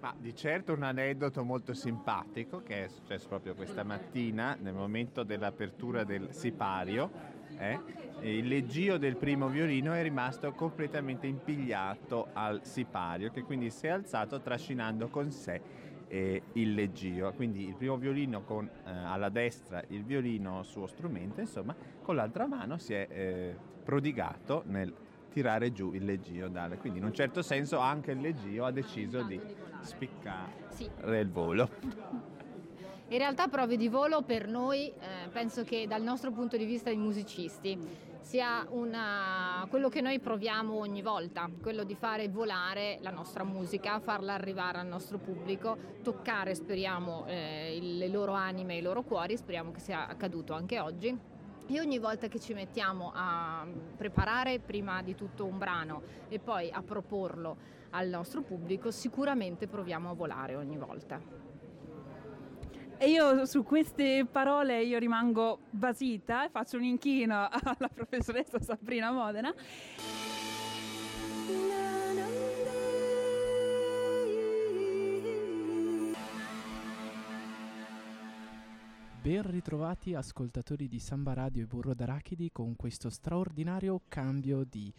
[0.00, 5.22] Ma di certo un aneddoto molto simpatico che è successo proprio questa mattina nel momento
[5.22, 7.33] dell'apertura del sipario.
[7.58, 7.80] Eh,
[8.20, 13.90] il leggio del primo violino è rimasto completamente impigliato al sipario che quindi si è
[13.90, 15.60] alzato trascinando con sé
[16.08, 17.32] eh, il leggio.
[17.34, 22.46] Quindi il primo violino con eh, alla destra il violino suo strumento, insomma, con l'altra
[22.46, 24.92] mano si è eh, prodigato nel
[25.30, 26.76] tirare giù il leggio dalle.
[26.76, 29.40] Quindi in un certo senso anche il leggio ha deciso di
[29.80, 32.33] spiccare il volo.
[33.08, 36.88] In realtà prove di volo per noi, eh, penso che dal nostro punto di vista
[36.88, 37.78] di musicisti,
[38.22, 44.00] sia una- quello che noi proviamo ogni volta, quello di fare volare la nostra musica,
[44.00, 49.36] farla arrivare al nostro pubblico, toccare, speriamo, eh, le loro anime e i loro cuori,
[49.36, 51.16] speriamo che sia accaduto anche oggi.
[51.66, 56.70] E ogni volta che ci mettiamo a preparare prima di tutto un brano e poi
[56.70, 57.56] a proporlo
[57.90, 61.43] al nostro pubblico, sicuramente proviamo a volare ogni volta.
[62.96, 69.10] E io su queste parole io rimango basita e faccio un inchino alla professoressa Sabrina
[69.10, 69.52] Modena.
[79.20, 84.92] Ben ritrovati ascoltatori di Samba Radio e Burro d'Arachidi con questo straordinario cambio di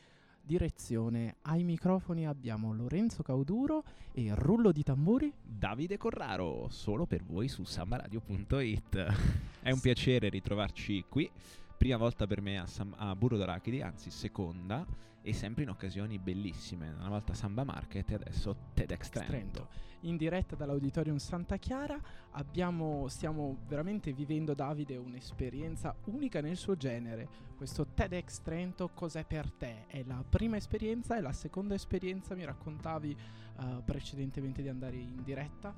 [0.45, 1.37] direzione.
[1.41, 5.33] Ai microfoni abbiamo Lorenzo Cauduro e rullo di tamburi.
[5.41, 9.13] Davide Corraro, solo per voi su sambaradio.it.
[9.61, 11.29] È un piacere ritrovarci qui.
[11.77, 14.85] Prima volta per me a, Sam- a Burro d'Arachidi, anzi seconda,
[15.21, 16.93] e sempre in occasioni bellissime.
[16.97, 19.31] Una volta Samba Market e adesso TEDx Trento.
[19.31, 19.67] Trento.
[20.05, 21.99] In diretta dall'Auditorium Santa Chiara
[22.31, 27.27] abbiamo, stiamo veramente vivendo, Davide, un'esperienza unica nel suo genere.
[27.57, 29.87] Questo TEDx Trento cos'è per te?
[29.87, 31.17] È la prima esperienza?
[31.17, 32.35] È la seconda esperienza?
[32.35, 33.17] Mi raccontavi
[33.59, 35.73] eh, precedentemente di andare in diretta?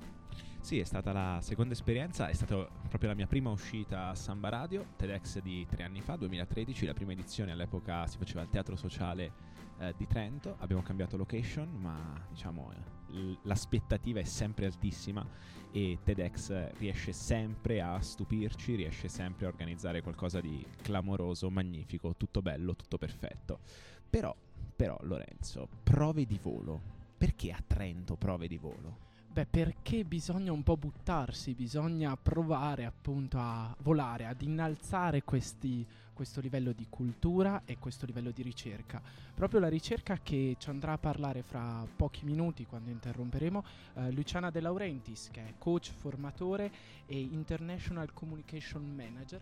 [0.60, 4.50] Sì, è stata la seconda esperienza, è stata proprio la mia prima uscita a Samba
[4.50, 8.76] Radio, TEDx di tre anni fa, 2013, la prima edizione all'epoca si faceva al Teatro
[8.76, 9.32] Sociale
[9.78, 12.72] eh, di Trento, abbiamo cambiato location, ma diciamo
[13.42, 15.26] l'aspettativa è sempre altissima
[15.70, 22.40] e TEDx riesce sempre a stupirci, riesce sempre a organizzare qualcosa di clamoroso, magnifico, tutto
[22.40, 23.58] bello, tutto perfetto.
[24.08, 24.34] Però,
[24.74, 26.80] però Lorenzo, prove di volo.
[27.18, 29.06] perché a Trento prove di volo?
[29.30, 35.86] Beh, perché bisogna un po' buttarsi, bisogna provare appunto a volare, ad innalzare questi,
[36.18, 39.00] questo livello di cultura e questo livello di ricerca.
[39.32, 44.50] Proprio la ricerca che ci andrà a parlare fra pochi minuti quando interromperemo eh, Luciana
[44.50, 46.72] De Laurentiis, che è coach, formatore
[47.06, 49.40] e International Communication Manager.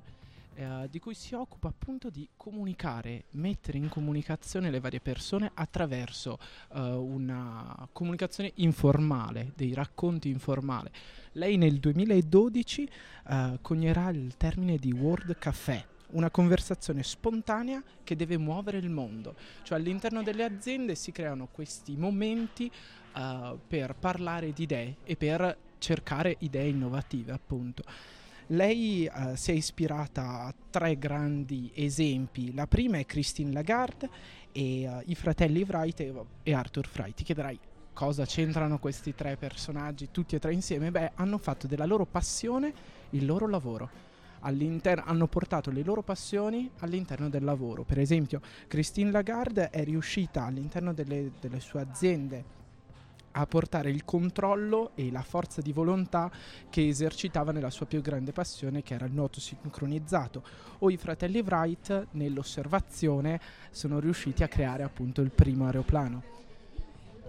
[0.55, 6.39] Eh, di cui si occupa appunto di comunicare, mettere in comunicazione le varie persone attraverso
[6.75, 10.91] eh, una comunicazione informale, dei racconti informali.
[11.33, 12.91] Lei nel 2012
[13.29, 19.35] eh, conierà il termine di World Café, una conversazione spontanea che deve muovere il mondo.
[19.62, 22.71] Cioè all'interno delle aziende si creano questi momenti
[23.14, 27.83] uh, per parlare di idee e per cercare idee innovative, appunto.
[28.51, 32.55] Lei uh, si è ispirata a tre grandi esempi.
[32.55, 34.09] La prima è Christine Lagarde
[34.53, 37.12] e uh, i fratelli Wright e, e Arthur Fry.
[37.12, 37.59] Ti chiederai
[37.92, 40.90] cosa c'entrano questi tre personaggi tutti e tre insieme?
[40.90, 42.73] Beh, hanno fatto della loro passione
[43.11, 44.06] il loro lavoro.
[45.04, 47.82] Hanno portato le loro passioni all'interno del lavoro.
[47.82, 52.54] Per esempio, Christine Lagarde è riuscita all'interno delle, delle sue aziende
[53.38, 56.30] a portare il controllo e la forza di volontà
[56.70, 60.42] che esercitava nella sua più grande passione che era il nuoto sincronizzato.
[60.78, 66.22] O i fratelli Wright nell'osservazione sono riusciti a creare appunto il primo aeroplano.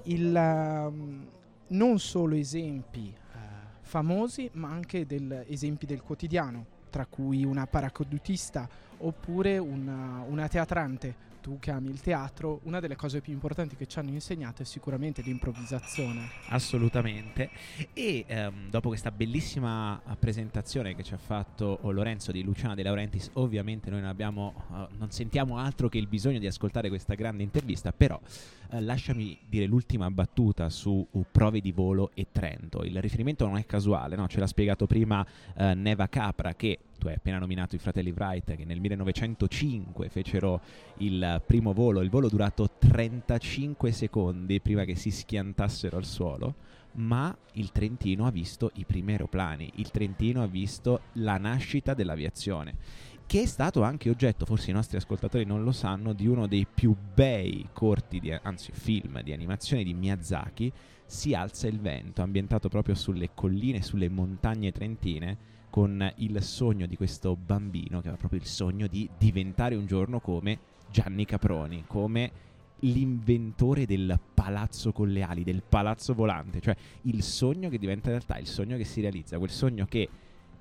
[0.04, 1.28] Il, um,
[1.68, 3.38] non solo esempi uh,
[3.82, 8.68] famosi ma anche del, esempi del quotidiano tra cui una paracadutista
[9.00, 13.88] oppure una, una teatrante tu che ami il teatro, una delle cose più importanti che
[13.88, 16.30] ci hanno insegnato è sicuramente l'improvvisazione.
[16.50, 17.50] Assolutamente.
[17.94, 23.30] E ehm, dopo questa bellissima presentazione che ci ha fatto Lorenzo di Luciana De Laurentiis,
[23.34, 27.44] ovviamente noi non, abbiamo, uh, non sentiamo altro che il bisogno di ascoltare questa grande
[27.44, 32.84] intervista, però uh, lasciami dire l'ultima battuta su uh, prove di volo e Trento.
[32.84, 34.28] Il riferimento non è casuale, no?
[34.28, 38.66] ce l'ha spiegato prima Neva Capra che tu hai appena nominato i fratelli Wright che
[38.66, 40.62] nel 1905 fecero
[40.98, 46.56] il primo volo, il volo durato 35 secondi prima che si schiantassero al suolo,
[46.94, 53.06] ma il Trentino ha visto i primi aeroplani, il Trentino ha visto la nascita dell'aviazione
[53.28, 56.66] che è stato anche oggetto, forse i nostri ascoltatori non lo sanno, di uno dei
[56.66, 60.72] più bei corti, di, anzi film di animazione di Miyazaki,
[61.06, 65.38] Si alza il vento, ambientato proprio sulle colline, sulle montagne trentine,
[65.78, 70.20] con il sogno di questo bambino, che aveva proprio il sogno di diventare un giorno
[70.20, 70.58] come
[70.90, 72.32] Gianni Caproni, come
[72.80, 78.40] l'inventore del palazzo con le ali, del palazzo volante, cioè il sogno che diventa realtà,
[78.40, 80.10] il sogno che si realizza, quel sogno che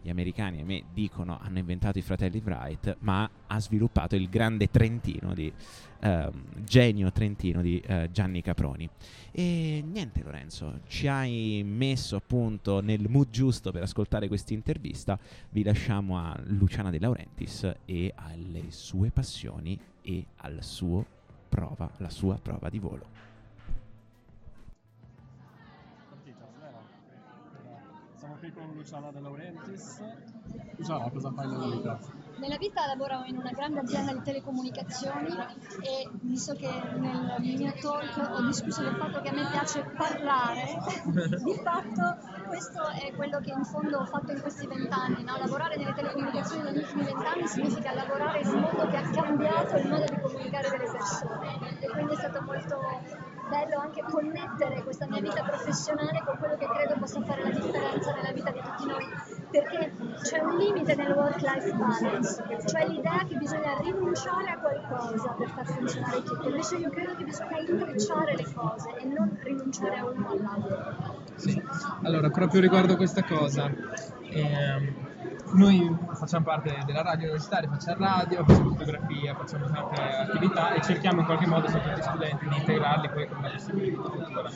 [0.07, 4.71] gli americani a me dicono hanno inventato i fratelli Wright, ma ha sviluppato il grande
[4.71, 5.53] Trentino di
[6.03, 8.89] uh, genio trentino di uh, Gianni Caproni.
[9.33, 15.19] E niente Lorenzo, ci hai messo appunto nel mood giusto per ascoltare questa intervista.
[15.51, 21.05] Vi lasciamo a Luciana De Laurentiis e alle sue passioni e al suo
[21.49, 23.26] prova, la sua prova di volo.
[28.87, 30.01] Luciana De Laurentiis.
[30.79, 31.99] Luciana, cosa fai nella vita?
[32.39, 35.27] Nella vita lavoro in una grande azienda di telecomunicazioni
[35.83, 40.79] e visto che nel mio talk ho discusso del fatto che a me piace parlare,
[41.43, 45.25] di fatto questo è quello che in fondo ho fatto in questi vent'anni.
[45.25, 45.37] No?
[45.37, 49.89] Lavorare nelle telecomunicazioni negli ultimi vent'anni significa lavorare in un mondo che ha cambiato il
[49.89, 52.79] modo di comunicare delle persone e quindi è stato molto
[53.49, 58.13] bello anche connettere questa mia vita professionale con quello che credo possa fare la differenza
[58.15, 59.07] nella vita di tutti noi,
[59.51, 65.49] perché c'è un limite nel work-life balance, cioè l'idea che bisogna rinunciare a qualcosa per
[65.51, 70.05] far funzionare tutto, invece io credo che bisogna intrecciare le cose e non rinunciare a
[70.07, 71.25] uno o all'altro.
[71.37, 71.63] Sì,
[72.03, 73.71] allora proprio riguardo questa cosa,
[74.31, 75.06] ehm,
[75.53, 81.21] noi facciamo parte della radio universitaria, facciamo radio, facciamo fotografia, facciamo tante attività e cerchiamo
[81.21, 84.51] in qualche modo, soprattutto gli studenti, di integrarli poi con la possibilità di cultura.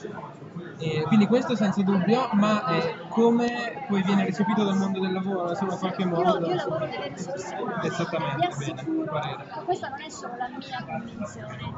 [0.78, 5.50] E quindi questo senza dubbio, ma eh, come poi viene recepito dal mondo del lavoro,
[5.50, 6.38] insomma in qualche modo...
[6.38, 11.74] Io, io lavoro nelle risorse Esattamente, assicuro che questa non è solo la mia convinzione.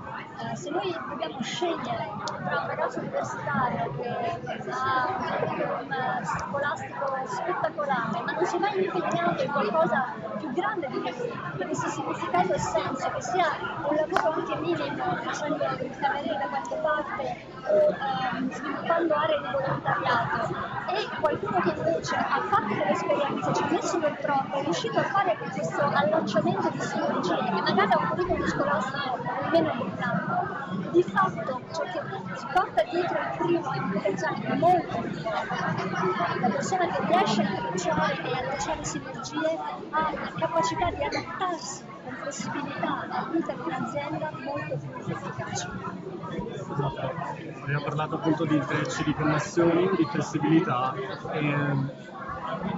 [0.53, 4.09] Eh, se noi dobbiamo scegliere tra un ragazzo universitario che
[4.71, 9.02] ha un curriculum scolastico spettacolare, ma non si è mai impegnato
[9.43, 11.27] in qualcosa più grande di questo,
[11.57, 13.47] questo significato e senso, che sia
[13.89, 17.37] un lavoro anche minimo, facendo il cameriere da qualche parte,
[18.51, 20.55] sviluppando aree di volontariato
[20.91, 24.99] e qualcuno che invece ha fatto delle esperienze, ci ha messo del proprio, è riuscito
[24.99, 29.19] a fare questo allacciamento di sinergie che magari a un curriculum scolastico
[29.51, 32.01] viene portato, di fatto ciò che
[32.37, 36.41] si porta dietro il primo è molto importante.
[36.41, 39.59] La persona che riesce a incrociare e allacciare sinergie
[39.91, 46.02] ha la capacità di adattarsi con flessibilità vita di un'azienda molto più efficace.
[46.73, 47.13] Esatto.
[47.63, 50.95] Abbiamo parlato appunto di intrecci, di connessioni, di flessibilità
[51.33, 52.11] e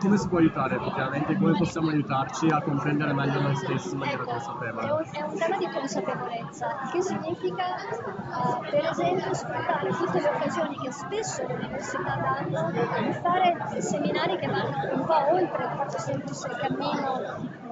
[0.00, 1.36] come si può aiutare effettivamente?
[1.36, 4.86] Come possiamo aiutarci a comprendere meglio noi stessi in maniera consapevole?
[5.10, 10.90] è un tema di consapevolezza, che significa eh, per esempio sfruttare tutte le occasioni che
[10.92, 16.48] spesso le università danno di fare seminari che vanno un po' oltre il fatto semplice
[16.48, 17.62] cammino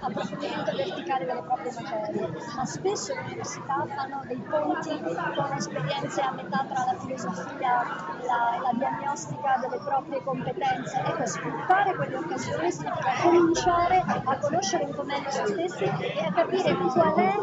[0.00, 6.32] approfondimento verticale delle proprie materie, ma spesso le università fanno dei ponti con esperienze a
[6.32, 11.02] metà tra la filosofia e la, la diagnostica delle proprie competenze.
[11.04, 16.32] Ecco, sfruttare quelle occasioni significa cominciare a conoscere un po' meglio se stessi e a
[16.32, 17.34] capire qual è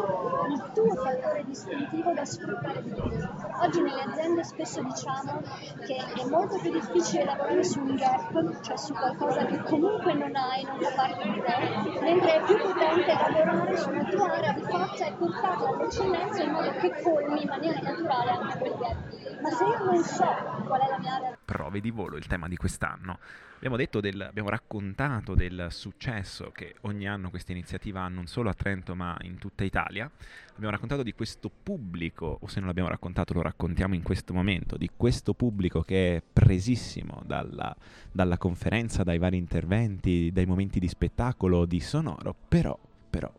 [0.50, 3.28] il tuo fattore distintivo da sfruttare di più.
[3.62, 5.42] Oggi nelle aziende spesso diciamo
[5.84, 10.34] che è molto più difficile lavorare su un gap, cioè su qualcosa che comunque non
[10.34, 14.62] hai, non fa parte di te, mentre è più potente lavorare sulla tua area di
[14.62, 19.40] forza e portarla all'eccellenza in modo che colmi in maniera naturale anche quel gap.
[19.40, 22.46] Ma se io non so qual è la mia area prove di volo, il tema
[22.48, 23.18] di quest'anno.
[23.62, 28.54] Abbiamo, del, abbiamo raccontato del successo che ogni anno queste iniziative hanno non solo a
[28.54, 30.10] Trento ma in tutta Italia.
[30.54, 34.78] Abbiamo raccontato di questo pubblico, o se non l'abbiamo raccontato lo raccontiamo in questo momento,
[34.78, 37.76] di questo pubblico che è presissimo dalla,
[38.10, 42.78] dalla conferenza, dai vari interventi, dai momenti di spettacolo, di sonoro, però,
[43.10, 43.30] però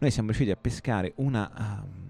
[0.00, 1.48] noi siamo riusciti a pescare una...
[1.54, 2.08] Um,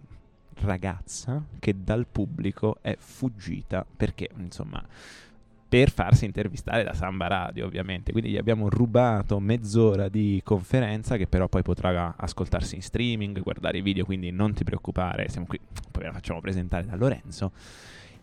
[0.63, 4.85] ragazza che dal pubblico è fuggita perché insomma
[5.71, 8.11] per farsi intervistare da Samba Radio, ovviamente.
[8.11, 13.79] Quindi gli abbiamo rubato mezz'ora di conferenza che però poi potrà ascoltarsi in streaming, guardare
[13.79, 15.61] i video, quindi non ti preoccupare, siamo qui,
[15.93, 17.53] poi la facciamo presentare da Lorenzo.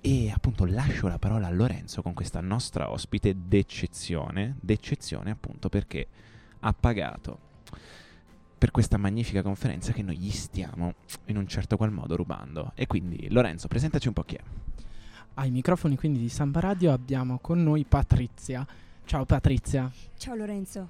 [0.02, 6.06] E appunto lascio la parola a Lorenzo con questa nostra ospite d'eccezione, d'eccezione appunto perché
[6.60, 7.40] ha pagato
[8.58, 10.96] per questa magnifica conferenza che noi gli stiamo
[11.28, 12.74] in un certo qual modo rubando.
[12.76, 14.42] E quindi Lorenzo, presentaci un po' chi è.
[15.40, 18.66] Ai microfoni quindi di Samba Radio abbiamo con noi Patrizia.
[19.06, 19.88] Ciao Patrizia.
[20.18, 20.90] Ciao Lorenzo.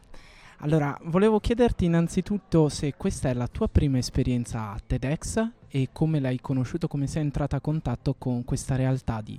[0.59, 6.21] Allora, volevo chiederti innanzitutto se questa è la tua prima esperienza a TEDx e come
[6.21, 9.37] l'hai conosciuto, come sei entrata a contatto con questa realtà di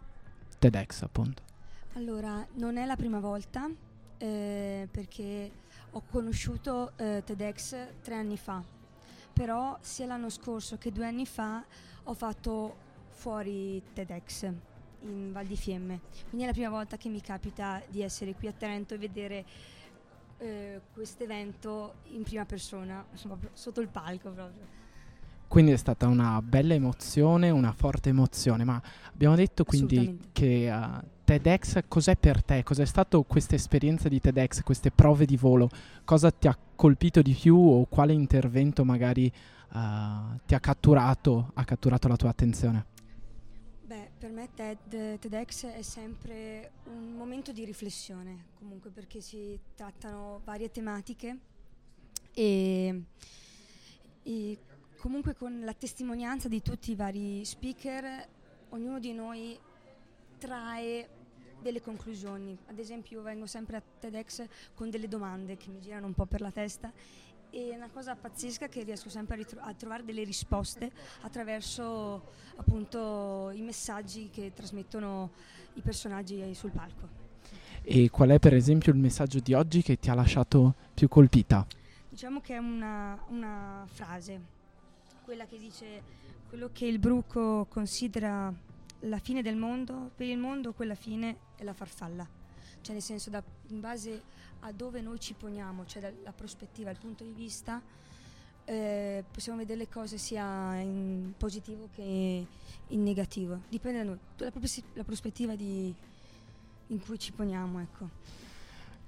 [0.59, 1.43] TEDx, appunto.
[1.95, 3.67] Allora, non è la prima volta
[4.19, 5.51] eh, perché
[5.91, 8.63] ho conosciuto eh, TEDx tre anni fa,
[9.33, 11.65] però sia l'anno scorso che due anni fa
[12.05, 12.77] ho fatto
[13.09, 14.53] fuori TEDx
[15.03, 16.01] in Val di Fiemme.
[16.29, 19.45] Quindi è la prima volta che mi capita di essere qui a Trento e vedere
[20.39, 24.77] eh, questo evento in prima persona, insomma, sotto il palco proprio.
[25.49, 28.81] Quindi è stata una bella emozione, una forte emozione, ma
[29.11, 32.63] abbiamo detto quindi che uh, TEDx cos'è per te?
[32.63, 35.71] Cos'è stata questa esperienza di TEDx, queste prove di volo?
[36.05, 39.33] Cosa ti ha colpito di più o quale intervento magari
[39.73, 39.79] uh,
[40.45, 42.85] ti ha catturato, ha catturato la tua attenzione?
[43.89, 50.43] Beh, per me TED, TEDx è sempre un momento di riflessione, comunque perché si trattano
[50.45, 51.39] varie tematiche
[52.35, 53.03] e,
[54.25, 54.59] e
[54.99, 58.29] comunque con la testimonianza di tutti i vari speaker,
[58.69, 59.59] ognuno di noi
[60.37, 61.09] trae
[61.59, 62.59] delle conclusioni.
[62.67, 66.27] Ad esempio io vengo sempre a TEDx con delle domande che mi girano un po'
[66.27, 66.93] per la testa
[67.51, 70.91] e è una cosa pazzesca che riesco sempre a, ritro- a trovare delle risposte
[71.23, 75.31] attraverso appunto i messaggi che trasmettono
[75.75, 77.27] i personaggi sul palco.
[77.83, 81.67] E qual è per esempio il messaggio di oggi che ti ha lasciato più colpita?
[82.09, 84.41] Diciamo che è una, una frase,
[85.25, 86.03] quella che dice
[86.49, 88.53] quello che il bruco considera
[89.01, 92.27] la fine del mondo, per il mondo quella fine è la farfalla.
[92.81, 94.23] Cioè nel senso da, in base
[94.61, 97.81] a dove noi ci poniamo, cioè dalla prospettiva, dal punto di vista,
[98.65, 102.47] eh, possiamo vedere le cose sia in positivo che
[102.89, 103.61] in negativo.
[103.69, 104.53] Dipende da noi, la,
[104.95, 105.95] la prospettiva di,
[106.89, 108.09] in cui ci poniamo, ecco.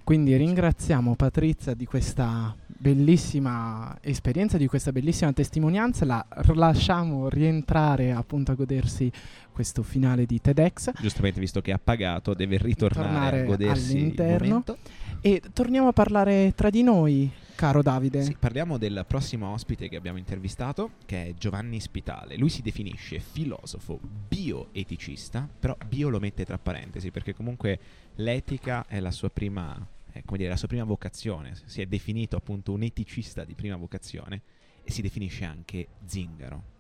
[0.03, 8.51] Quindi ringraziamo Patrizia di questa bellissima esperienza, di questa bellissima testimonianza, la lasciamo rientrare appunto
[8.51, 9.13] a godersi
[9.53, 10.93] questo finale di TEDx.
[11.01, 14.79] Giustamente visto che ha pagato deve ritornare Tornare a godersi all'interno il momento.
[15.21, 17.31] E torniamo a parlare tra di noi.
[17.55, 18.23] caro Davide.
[18.23, 22.39] Sì, parliamo del prossimo ospite che abbiamo intervistato, che è Giovanni Spitale.
[22.39, 27.79] Lui si definisce filosofo bioeticista, però bio lo mette tra parentesi perché comunque
[28.17, 31.53] l'etica è la sua prima, dire, la sua prima vocazione.
[31.67, 34.41] Si è definito appunto un eticista di prima vocazione
[34.83, 36.79] e si definisce anche zingaro.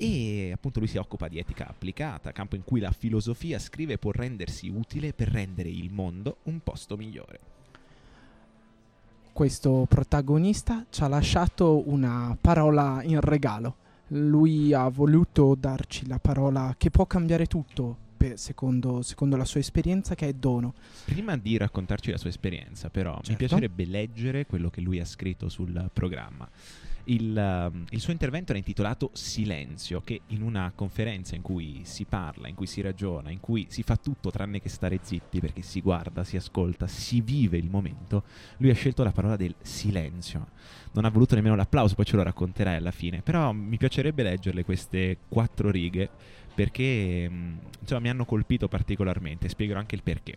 [0.00, 4.12] E appunto lui si occupa di etica applicata, campo in cui la filosofia scrive può
[4.12, 7.56] rendersi utile per rendere il mondo un posto migliore
[9.38, 13.76] questo protagonista ci ha lasciato una parola in regalo.
[14.08, 17.98] Lui ha voluto darci la parola che può cambiare tutto,
[18.34, 20.74] secondo, secondo, la sua esperienza, che è dono.
[21.04, 23.30] Prima di raccontarci la sua esperienza, però, certo.
[23.30, 26.48] mi piacerebbe leggere quello che lui ha scritto sul programma.
[27.08, 32.04] Il, uh, il, suo intervento era intitolato Silenzio, che in una conferenza in cui si
[32.04, 35.62] parla, in cui si ragiona, in cui si fa tutto tranne che stare zitti perché
[35.62, 38.24] si guarda, si ascolta, si vive il momento,
[38.58, 40.48] lui ha scelto la parola del silenzio.
[40.92, 44.62] Non ha voluto nemmeno l'applauso, poi ce lo racconterai alla fine, però mi piacerebbe leggerle
[44.62, 46.10] queste quattro righe
[46.54, 50.36] perché mm, insomma, mi hanno colpito particolarmente, spiegherò anche il perché.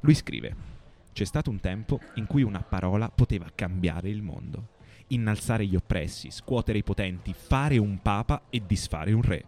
[0.00, 0.56] Lui scrive:
[1.12, 4.76] C'è stato un tempo in cui una parola poteva cambiare il mondo
[5.08, 9.44] innalzare gli oppressi, scuotere i potenti, fare un papa e disfare un re.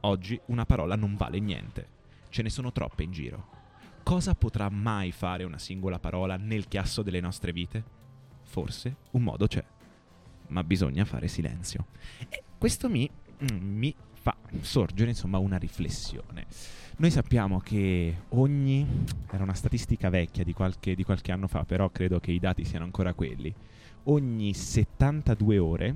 [0.00, 1.88] Oggi una parola non vale niente.
[2.28, 3.52] Ce ne sono troppe in giro.
[4.02, 7.82] Cosa potrà mai fare una singola parola nel chiasso delle nostre vite?
[8.42, 9.64] Forse un modo c'è,
[10.48, 11.86] ma bisogna fare silenzio.
[12.28, 16.46] E questo mi, mm, mi fa sorgere insomma una riflessione.
[16.96, 18.86] Noi sappiamo che ogni,
[19.30, 22.64] era una statistica vecchia di qualche, di qualche anno fa, però credo che i dati
[22.64, 23.52] siano ancora quelli,
[24.04, 25.94] ogni 72 ore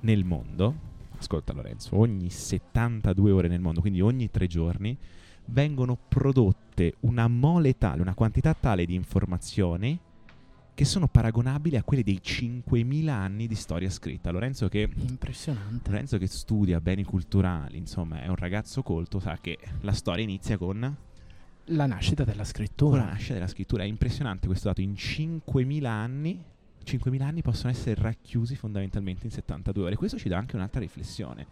[0.00, 0.74] nel mondo,
[1.18, 4.96] ascolta Lorenzo, ogni 72 ore nel mondo, quindi ogni tre giorni,
[5.46, 9.98] vengono prodotte una mole tale, una quantità tale di informazioni
[10.72, 14.30] che sono paragonabili a quelle dei 5.000 anni di storia scritta.
[14.30, 15.90] Lorenzo che, Impressionante.
[15.90, 20.56] Lorenzo che studia beni culturali, insomma, è un ragazzo colto, sa che la storia inizia
[20.56, 20.96] con
[21.64, 22.98] la nascita della scrittura.
[22.98, 23.82] Con la nascita della scrittura.
[23.82, 24.80] È impressionante questo dato.
[24.80, 26.42] In 5.000 anni
[26.84, 29.96] 5.000 anni possono essere racchiusi fondamentalmente in 72 ore.
[29.96, 31.46] Questo ci dà anche un'altra riflessione.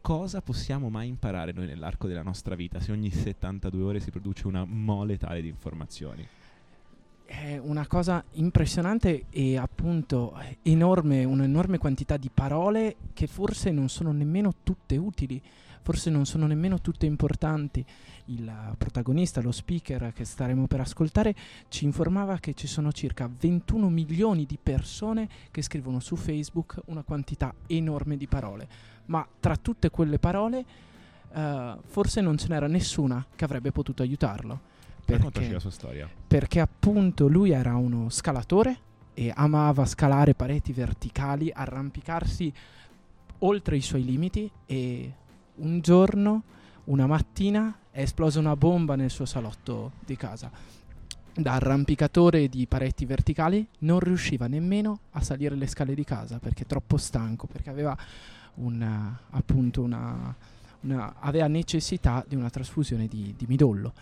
[0.00, 4.46] Cosa possiamo mai imparare noi nell'arco della nostra vita se ogni 72 ore si produce
[4.46, 6.26] una mole tale di informazioni?
[7.24, 14.12] È una cosa impressionante e appunto enorme, un'enorme quantità di parole che forse non sono
[14.12, 15.42] nemmeno tutte utili,
[15.86, 17.86] forse non sono nemmeno tutte importanti
[18.24, 21.32] il protagonista, lo speaker che staremo per ascoltare,
[21.68, 27.04] ci informava che ci sono circa 21 milioni di persone che scrivono su Facebook una
[27.04, 28.66] quantità enorme di parole.
[29.04, 30.64] Ma tra tutte quelle parole,
[31.32, 34.58] uh, forse non ce n'era nessuna che avrebbe potuto aiutarlo.
[35.04, 36.10] Perché, la sua storia.
[36.26, 38.76] Perché appunto lui era uno scalatore
[39.14, 42.52] e amava scalare pareti verticali, arrampicarsi
[43.38, 45.12] oltre i suoi limiti e
[45.56, 46.42] un giorno,
[46.84, 50.50] una mattina, è esplosa una bomba nel suo salotto di casa.
[51.34, 56.64] Da arrampicatore di pareti verticali non riusciva nemmeno a salire le scale di casa perché
[56.64, 57.96] troppo stanco, perché aveva
[58.54, 60.34] una, appunto una,
[60.80, 63.92] una, aveva necessità di una trasfusione di, di midollo.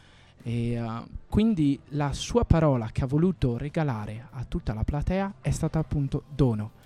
[0.42, 5.50] E, uh, quindi la sua parola che ha voluto regalare a tutta la platea è
[5.50, 6.82] stata appunto dono.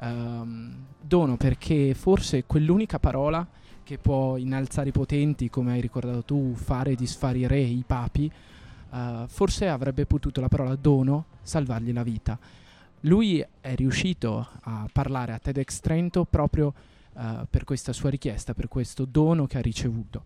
[0.00, 3.46] Um, dono perché forse quell'unica parola
[3.88, 8.30] che può innalzare i potenti, come hai ricordato tu, fare disfare i re, i papi,
[8.90, 12.38] uh, forse avrebbe potuto la parola dono salvargli la vita.
[13.02, 16.74] Lui è riuscito a parlare a TEDx Trento proprio
[17.14, 20.22] uh, per questa sua richiesta, per questo dono che ha ricevuto.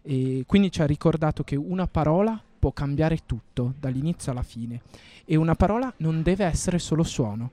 [0.00, 4.80] E quindi ci ha ricordato che una parola può cambiare tutto, dall'inizio alla fine.
[5.26, 7.50] E una parola non deve essere solo suono,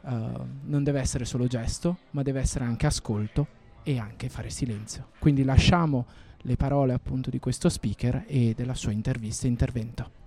[0.00, 0.10] uh,
[0.62, 5.08] non deve essere solo gesto, ma deve essere anche ascolto e anche fare silenzio.
[5.18, 6.06] Quindi lasciamo
[6.42, 10.21] le parole appunto di questo speaker e della sua intervista e intervento.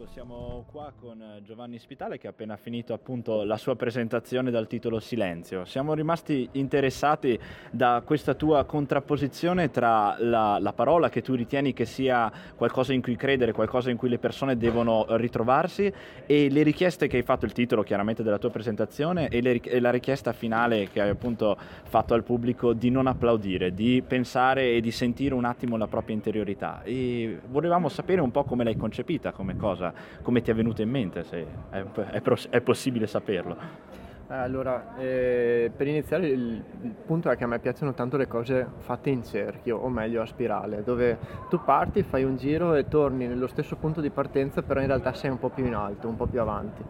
[0.00, 4.50] Ecco, siamo qua con eh, Giovanni Spitale che ha appena finito appunto la sua presentazione
[4.50, 5.66] dal titolo Silenzio.
[5.66, 7.38] Siamo rimasti interessati
[7.70, 13.02] da questa tua contrapposizione tra la, la, parola che tu ritieni che sia qualcosa in
[13.02, 15.92] cui credere, qualcosa in cui le persone devono ritrovarsi
[16.24, 19.80] e le richieste che hai fatto, il titolo chiaramente della tua presentazione e, le, e
[19.80, 24.80] la richiesta finale che hai appunto fatto al pubblico di non applaudire, di pensare e
[24.80, 26.82] di sentire un attimo la propria interiorità.
[26.84, 29.88] E volevamo sapere un po' come l'hai concepita come cosa
[30.22, 33.88] come ti è venuto in mente, se è, è, è possibile saperlo.
[34.32, 38.64] Allora, eh, per iniziare il, il, punto è che a me piacciono tanto le cose
[38.78, 41.18] fatte in cerchio, o meglio a spirale, dove
[41.48, 45.14] tu parti, fai un giro e torni nello stesso punto di partenza, però in realtà
[45.14, 46.80] sei un po' più in alto, un po' più avanti.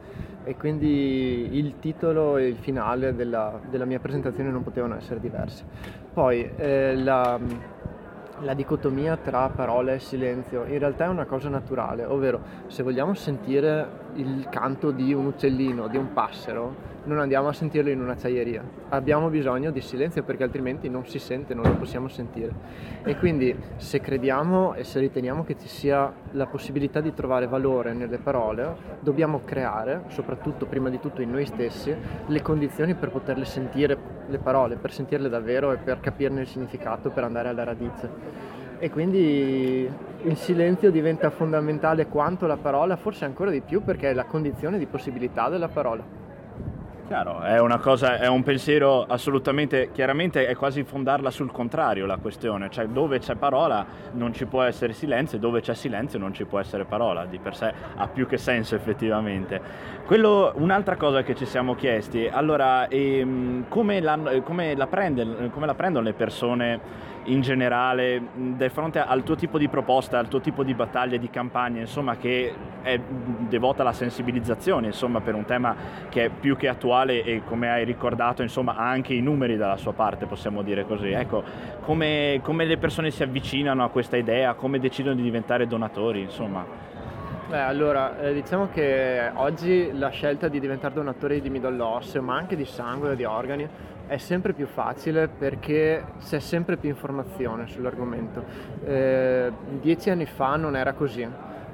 [0.45, 5.65] E quindi il titolo e il finale della, della mia presentazione non potevano essere diversi.
[6.13, 7.41] Poi eh, la
[8.43, 13.15] la dicotomia tra parola e silenzio in realtà è una cosa naturale, ovvero se vogliamo
[13.15, 18.63] sentire il canto di un uccellino, di un passero, non andiamo a sentirlo in un'acciaieria.
[18.91, 22.53] Abbiamo bisogno di silenzio perché altrimenti non si sente, non lo possiamo sentire.
[23.05, 27.93] E quindi se crediamo e se riteniamo che ci sia la possibilità di trovare valore
[27.93, 31.95] nelle parole, dobbiamo creare, soprattutto prima di tutto in noi stessi,
[32.27, 33.97] le condizioni per poterle sentire
[34.27, 38.89] le parole, per sentirle davvero e per capirne il significato, per andare alla radice e
[38.89, 39.87] quindi
[40.23, 44.79] il silenzio diventa fondamentale quanto la parola, forse ancora di più perché è la condizione
[44.79, 46.03] di possibilità della parola.
[47.11, 52.19] Chiaro, è una cosa, è un pensiero assolutamente, chiaramente è quasi fondarla sul contrario la
[52.19, 56.33] questione, cioè dove c'è parola non ci può essere silenzio e dove c'è silenzio non
[56.33, 59.61] ci può essere parola, di per sé ha più che senso effettivamente.
[60.07, 65.67] Quello, un'altra cosa che ci siamo chiesti, allora ehm, come, la, come, la prende, come
[65.67, 66.81] la prendono le persone
[67.25, 71.29] in generale di fronte al tuo tipo di proposta, al tuo tipo di battaglia, di
[71.31, 72.53] campagna, insomma, che
[72.83, 75.75] è devota alla sensibilizzazione, insomma, per un tema
[76.09, 79.77] che è più che attuale e come hai ricordato, insomma, ha anche i numeri dalla
[79.77, 81.11] sua parte, possiamo dire così.
[81.11, 81.43] Ecco,
[81.83, 86.89] come, come le persone si avvicinano a questa idea, come decidono di diventare donatori, insomma.
[87.51, 92.37] Beh, allora, eh, diciamo che oggi la scelta di diventare donatori di midollo osseo, ma
[92.37, 93.69] anche di sangue o di organi,
[94.11, 98.43] è sempre più facile perché c'è sempre più informazione sull'argomento.
[98.85, 101.25] Eh, dieci anni fa non era così,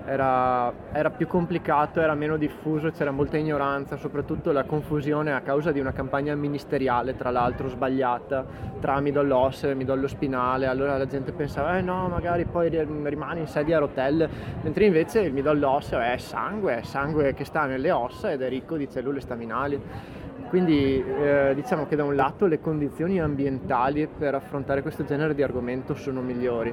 [0.04, 5.72] era, era, più complicato, era meno diffuso, c'era molta ignoranza, soprattutto la confusione a causa
[5.72, 8.44] di una campagna ministeriale, tra l'altro sbagliata,
[8.80, 13.40] tra midollo osseo e midollo spinale, allora la gente pensava, eh no, magari poi rimane
[13.40, 14.28] in sedia a rotelle,
[14.60, 18.48] mentre invece il midollo osseo è sangue, è sangue che sta nelle ossa ed è
[18.50, 20.24] ricco di cellule staminali.
[20.48, 25.42] Quindi eh, diciamo che da un lato le condizioni ambientali per affrontare questo genere di
[25.42, 26.72] argomento sono migliori,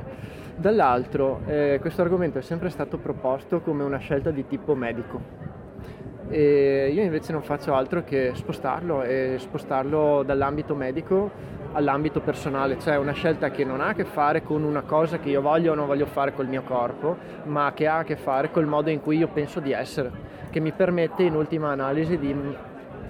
[0.55, 5.51] dall'altro eh, questo argomento è sempre stato proposto come una scelta di tipo medico.
[6.29, 12.97] E io invece non faccio altro che spostarlo e spostarlo dall'ambito medico all'ambito personale, cioè
[12.97, 15.75] una scelta che non ha a che fare con una cosa che io voglio o
[15.75, 19.01] non voglio fare col mio corpo, ma che ha a che fare col modo in
[19.01, 20.11] cui io penso di essere,
[20.51, 22.31] che mi permette in ultima analisi di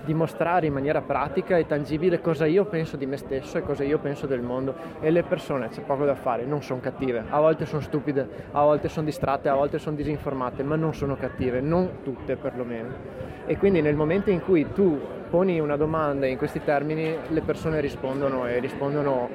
[0.04, 4.00] dimostrare in maniera pratica e tangibile cosa io penso di me stesso e cosa io
[4.00, 7.66] penso del mondo e le persone, c'è poco da fare, non sono cattive, a volte
[7.66, 12.00] sono stupide, a volte sono distratte, a volte sono disinformate, ma non sono cattive, non
[12.04, 12.90] tutte perlomeno.
[13.46, 15.00] E quindi nel momento in cui tu
[15.30, 19.30] poni una domanda in questi termini, le persone rispondono e rispondono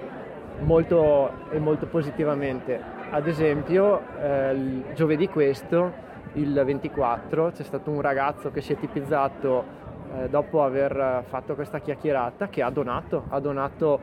[0.60, 2.80] molto e molto positivamente.
[3.10, 9.86] Ad esempio, eh, giovedì questo, il 24, c'è stato un ragazzo che si è tipizzato
[10.16, 14.00] eh, dopo aver fatto questa chiacchierata che ha donato, ha donato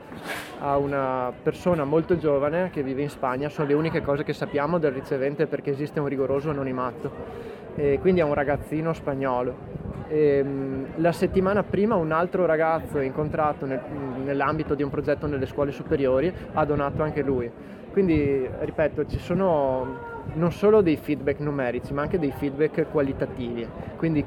[0.59, 4.77] a una persona molto giovane che vive in Spagna, sono le uniche cose che sappiamo
[4.77, 7.11] del ricevente perché esiste un rigoroso anonimato,
[7.75, 9.83] e quindi è un ragazzino spagnolo.
[10.07, 13.81] E, ehm, la settimana prima un altro ragazzo incontrato nel,
[14.23, 17.51] nell'ambito di un progetto nelle scuole superiori ha donato anche lui.
[17.91, 23.67] Quindi, ripeto, ci sono non solo dei feedback numerici, ma anche dei feedback qualitativi.
[23.95, 24.25] Quindi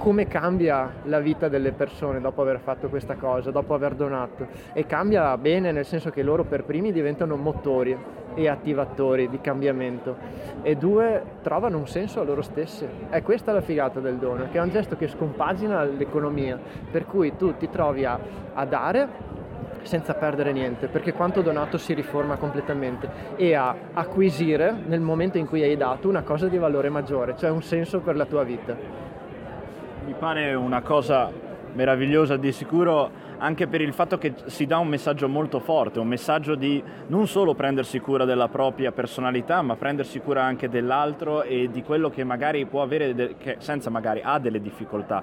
[0.00, 4.46] come cambia la vita delle persone dopo aver fatto questa cosa, dopo aver donato.
[4.72, 7.94] E cambia bene nel senso che loro per primi diventano motori
[8.34, 10.16] e attivatori di cambiamento
[10.62, 12.86] e due trovano un senso a loro stessi.
[13.10, 16.58] È questa la figata del dono, che è un gesto che scompagina l'economia,
[16.90, 18.18] per cui tu ti trovi a,
[18.54, 19.08] a dare
[19.82, 25.46] senza perdere niente, perché quanto donato si riforma completamente e a acquisire nel momento in
[25.46, 29.09] cui hai dato una cosa di valore maggiore, cioè un senso per la tua vita.
[30.10, 31.30] Mi pare una cosa
[31.72, 33.08] meravigliosa di sicuro
[33.38, 37.28] anche per il fatto che si dà un messaggio molto forte, un messaggio di non
[37.28, 42.24] solo prendersi cura della propria personalità, ma prendersi cura anche dell'altro e di quello che
[42.24, 45.22] magari può avere, che senza magari ha delle difficoltà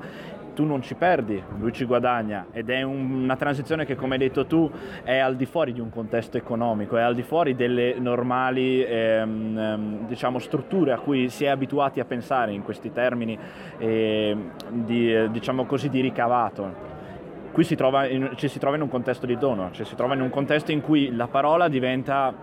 [0.58, 4.20] tu non ci perdi, lui ci guadagna ed è un, una transizione che come hai
[4.20, 4.68] detto tu
[5.04, 9.58] è al di fuori di un contesto economico, è al di fuori delle normali ehm,
[9.58, 13.38] ehm diciamo, strutture a cui si è abituati a pensare in questi termini
[13.78, 14.36] eh,
[14.72, 16.96] di, diciamo così, di ricavato.
[17.52, 17.78] Qui si
[18.10, 20.72] in, ci si trova in un contesto di dono, ci si trova in un contesto
[20.72, 22.34] in cui la parola diventa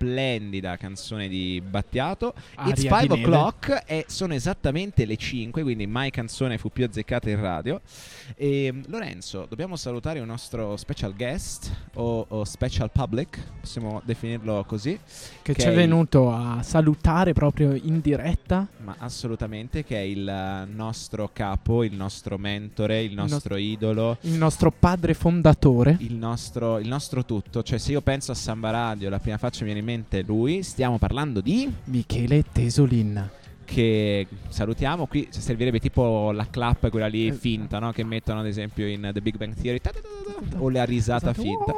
[0.09, 2.33] Splendida canzone di Battiato.
[2.55, 3.21] Aria It's di 5 neve.
[3.21, 7.79] o'clock e sono esattamente le 5, quindi mai canzone fu più azzeccata in radio.
[8.35, 14.97] E, Lorenzo, dobbiamo salutare un nostro special guest o, o special public, possiamo definirlo così.
[15.41, 18.67] Che ci è il- venuto a salutare proprio in diretta.
[18.83, 24.17] ma assolutamente che è il nostro capo, il nostro mentore, il nos- nostro idolo.
[24.21, 25.97] Il nostro padre fondatore.
[25.99, 29.59] Il nostro, il nostro tutto, cioè se io penso a Samba Radio, la prima faccia
[29.59, 30.63] mi viene in mente lui.
[30.63, 33.29] Stiamo parlando di Michele Tesolin.
[33.69, 35.05] che salutiamo.
[35.05, 37.09] Qui servirebbe tipo la clap, quella Eh.
[37.11, 37.91] lì finta, no?
[37.91, 39.79] Che mettono ad esempio in The Big Bang Theory.
[40.57, 41.41] O la risata Esatto.
[41.43, 41.73] finta.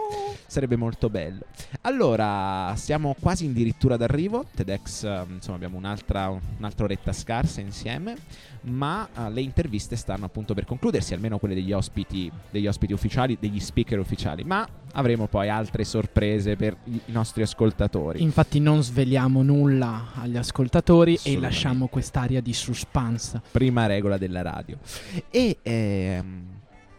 [0.47, 1.41] Sarebbe molto bello.
[1.82, 4.45] Allora, siamo quasi addirittura d'arrivo.
[4.55, 8.15] TEDx, eh, insomma, abbiamo un'altra, un'altra oretta scarsa insieme.
[8.61, 13.36] Ma eh, le interviste stanno appunto per concludersi, almeno quelle degli ospiti, degli ospiti ufficiali,
[13.38, 14.43] degli speaker ufficiali.
[14.45, 18.21] Ma avremo poi altre sorprese per i nostri ascoltatori.
[18.21, 23.41] Infatti non sveliamo nulla agli ascoltatori e lasciamo quest'aria di suspense.
[23.51, 24.77] prima regola della radio.
[25.29, 26.43] E ehm,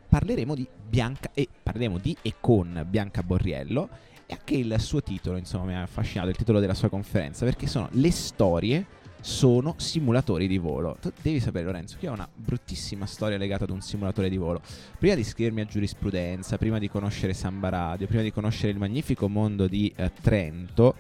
[0.09, 3.88] parleremo di Bianca e parleremo di e con Bianca Borriello
[4.26, 7.66] e anche il suo titolo, insomma, mi ha affascinato il titolo della sua conferenza perché
[7.66, 8.86] sono le storie
[9.23, 10.99] sono simulatori di volo.
[11.01, 14.61] Tu devi sapere Lorenzo che ho una bruttissima storia legata ad un simulatore di volo.
[14.99, 19.29] Prima di iscrivermi a giurisprudenza, prima di conoscere Samba Radio, prima di conoscere il magnifico
[19.29, 20.97] mondo di eh, Trento,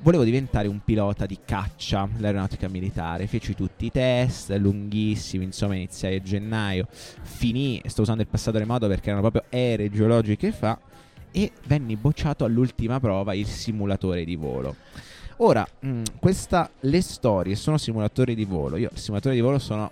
[0.00, 3.28] volevo diventare un pilota di caccia, l'aeronautica militare.
[3.28, 6.88] Feci tutti i test, lunghissimi, insomma, iniziai a gennaio.
[6.90, 10.78] Finì, sto usando il passato remoto perché erano proprio ere geologiche fa.
[11.32, 14.74] E venni bocciato all'ultima prova il simulatore di volo.
[15.42, 18.76] Ora, mh, questa, le storie sono simulatori di volo.
[18.76, 19.90] Io il simulatore di volo sono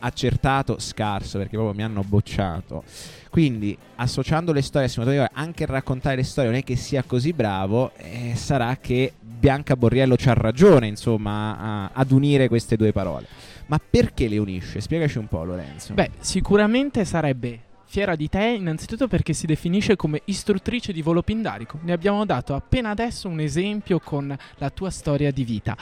[0.00, 2.84] accertato scarso perché proprio mi hanno bocciato.
[3.28, 6.76] Quindi, associando le storie al simulatore di volo, anche raccontare le storie non è che
[6.76, 12.76] sia così bravo, eh, sarà che Bianca Borriello c'ha ragione, insomma, a- ad unire queste
[12.76, 13.26] due parole.
[13.66, 14.80] Ma perché le unisce?
[14.80, 15.92] Spiegaci un po', Lorenzo.
[15.94, 21.78] Beh, sicuramente sarebbe fiera di te, innanzitutto perché si definisce come istruttrice di volo pindarico.
[21.82, 25.74] Ne abbiamo dato appena adesso un esempio con la tua storia di vita.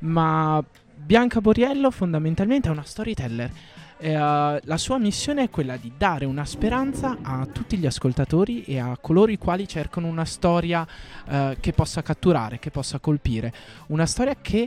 [0.00, 0.64] Ma
[0.96, 3.50] Bianca Borriello fondamentalmente è una storyteller.
[3.98, 8.78] Eh, la sua missione è quella di dare una speranza a tutti gli ascoltatori e
[8.78, 10.86] a coloro i quali cercano una storia
[11.28, 13.52] eh, che possa catturare, che possa colpire.
[13.88, 14.66] Una storia che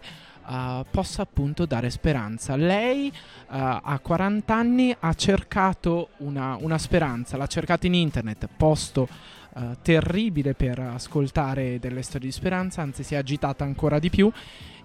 [0.50, 2.56] eh, possa appunto dare speranza.
[2.56, 3.14] Lei eh,
[3.48, 9.08] a 40 anni ha cercato una, una speranza, l'ha cercata in internet, posto
[9.56, 14.32] eh, terribile per ascoltare delle storie di speranza, anzi si è agitata ancora di più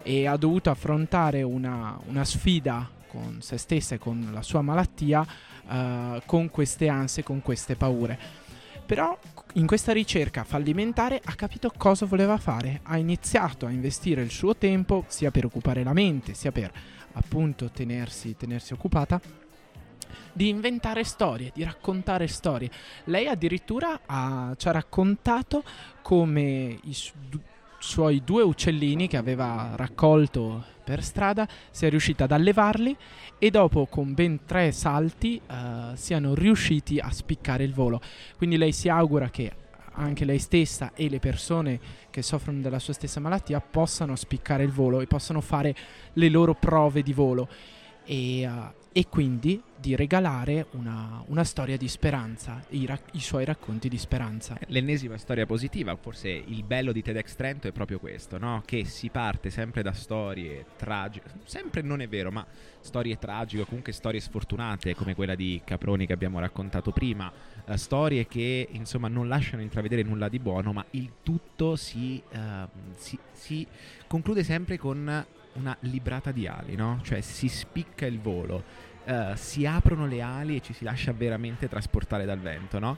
[0.03, 5.27] e ha dovuto affrontare una, una sfida con se stessa e con la sua malattia,
[6.25, 8.47] con queste ansie, con queste paure.
[8.89, 9.19] Però
[9.53, 14.57] in questa ricerca fallimentare ha capito cosa voleva fare, ha iniziato a investire il suo
[14.57, 16.73] tempo sia per occupare la mente, sia per
[17.13, 19.21] appunto tenersi, tenersi occupata
[20.33, 22.71] di inventare storie, di raccontare storie.
[23.05, 25.63] Lei addirittura ha- ci ha raccontato
[26.01, 26.97] come i
[27.79, 32.97] suoi due uccellini che aveva raccolto per strada sia riuscita ad allevarli
[33.39, 38.01] e dopo con ben tre salti eh, siano riusciti a spiccare il volo.
[38.37, 39.53] Quindi lei si augura che
[39.93, 44.71] anche lei stessa e le persone che soffrono della sua stessa malattia possano spiccare il
[44.71, 45.75] volo e possano fare
[46.15, 47.49] le loro prove di volo.
[48.05, 48.51] E, eh,
[48.99, 53.97] e quindi di regalare una, una storia di speranza, i, ra- i, suoi racconti di
[53.97, 54.59] speranza.
[54.67, 58.61] L'ennesima storia positiva, forse il bello di TEDx Trento è proprio questo, no?
[58.67, 62.45] che si parte sempre da storie tragiche, sempre non è vero, ma
[62.81, 67.31] storie tragiche comunque storie sfortunate come quella di Caproni che abbiamo raccontato prima,
[67.67, 72.69] uh, storie che insomma non lasciano intravedere nulla di buono, ma il tutto si, uh,
[72.97, 73.65] si, si
[74.09, 75.27] conclude sempre con
[75.59, 77.01] una librata di ali, no?
[77.03, 81.69] cioè si spicca il volo uh, si aprono le ali e ci si lascia veramente
[81.69, 82.97] trasportare dal vento, no?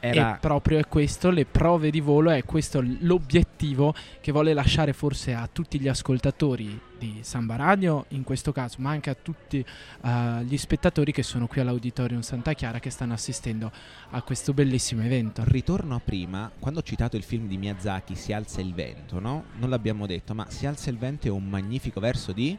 [0.00, 0.36] Era...
[0.36, 5.34] E proprio è questo, le prove di volo, è questo l'obiettivo che vuole lasciare forse
[5.34, 9.64] a tutti gli ascoltatori di Samba Radio, in questo caso, ma anche a tutti
[10.02, 13.72] uh, gli spettatori che sono qui all'Auditorium Santa Chiara che stanno assistendo
[14.10, 15.42] a questo bellissimo evento.
[15.44, 19.46] Ritorno a prima, quando ho citato il film di Miyazaki, Si alza il vento, no?
[19.56, 22.56] Non l'abbiamo detto, ma Si alza il vento è un magnifico verso di...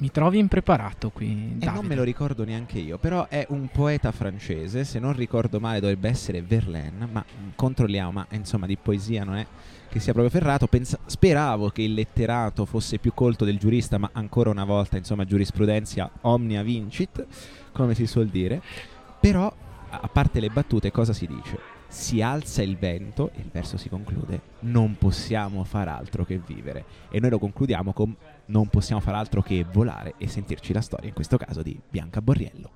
[0.00, 1.56] Mi trovi impreparato qui.
[1.58, 5.58] E non me lo ricordo neanche io, però è un poeta francese, se non ricordo
[5.58, 7.24] male dovrebbe essere Verlaine, ma
[7.56, 9.46] controlliamo, ma insomma di poesia non è
[9.88, 10.68] che sia proprio ferrato.
[10.68, 15.24] Pensa- speravo che il letterato fosse più colto del giurista, ma ancora una volta, insomma,
[15.24, 17.26] giurisprudenza omnia vincit,
[17.72, 18.62] come si suol dire.
[19.18, 19.52] Però,
[19.90, 21.58] a parte le battute, cosa si dice?
[21.88, 26.84] Si alza il vento, e il verso si conclude, non possiamo far altro che vivere.
[27.10, 28.14] E noi lo concludiamo con
[28.48, 32.20] non possiamo far altro che volare e sentirci la storia, in questo caso di Bianca
[32.20, 32.70] Borriello.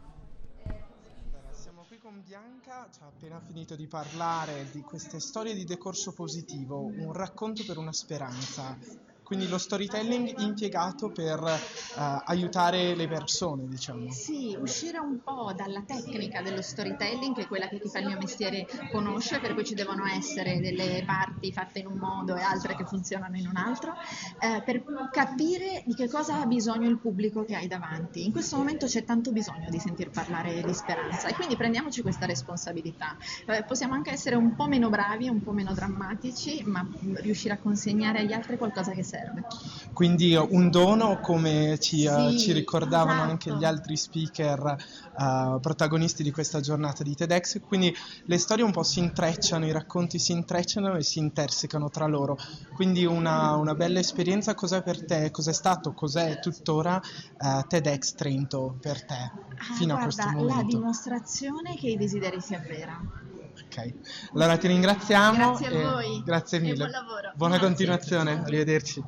[1.51, 6.13] Siamo qui con Bianca, ci ha appena finito di parlare di queste storie di decorso
[6.13, 8.77] positivo, un racconto per una speranza
[9.23, 14.11] quindi lo storytelling impiegato per uh, aiutare le persone, diciamo.
[14.11, 18.07] Sì, uscire un po' dalla tecnica dello storytelling, che è quella che chi fa il
[18.07, 22.43] mio mestiere conosce, per cui ci devono essere delle parti fatte in un modo e
[22.43, 23.95] altre che funzionano in un altro,
[24.41, 28.25] eh, per capire di che cosa ha bisogno il pubblico che hai davanti.
[28.25, 32.27] In questo momento c'è tanto bisogno di sentir parlare di speranza e quindi prendiamoci questa
[32.27, 33.17] responsabilità.
[33.47, 37.59] Eh, possiamo anche essere un po' meno bravi, un po' meno drammatici, ma riuscire a
[37.59, 39.45] consegnare agli altri qualcosa che serve.
[39.93, 43.31] Quindi un dono, come ci, uh, sì, ci ricordavano esatto.
[43.31, 44.77] anche gli altri speaker
[45.19, 47.95] uh, protagonisti di questa giornata di TEDx, quindi
[48.25, 52.37] le storie un po' si intrecciano, i racconti si intrecciano e si intersecano tra loro.
[52.75, 57.01] Quindi una, una bella esperienza, cos'è per te, cos'è stato, cos'è tuttora
[57.39, 59.31] uh, TEDx Trento per te
[59.63, 60.57] Ah, fino guarda, a questo momento?
[60.57, 63.31] la dimostrazione che i desideri si avverano.
[63.67, 63.93] Ok,
[64.35, 65.53] allora ti ringraziamo.
[65.57, 66.23] Grazie a voi.
[66.25, 66.77] Grazie E mille.
[66.77, 67.33] buon lavoro.
[67.35, 67.69] Buona Grazie.
[67.69, 69.03] continuazione, arrivederci.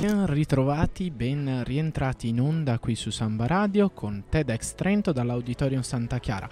[0.00, 6.18] Ben ritrovati, ben rientrati in onda qui su Samba Radio con TEDx Trento dall'Auditorium Santa
[6.18, 6.48] Chiara.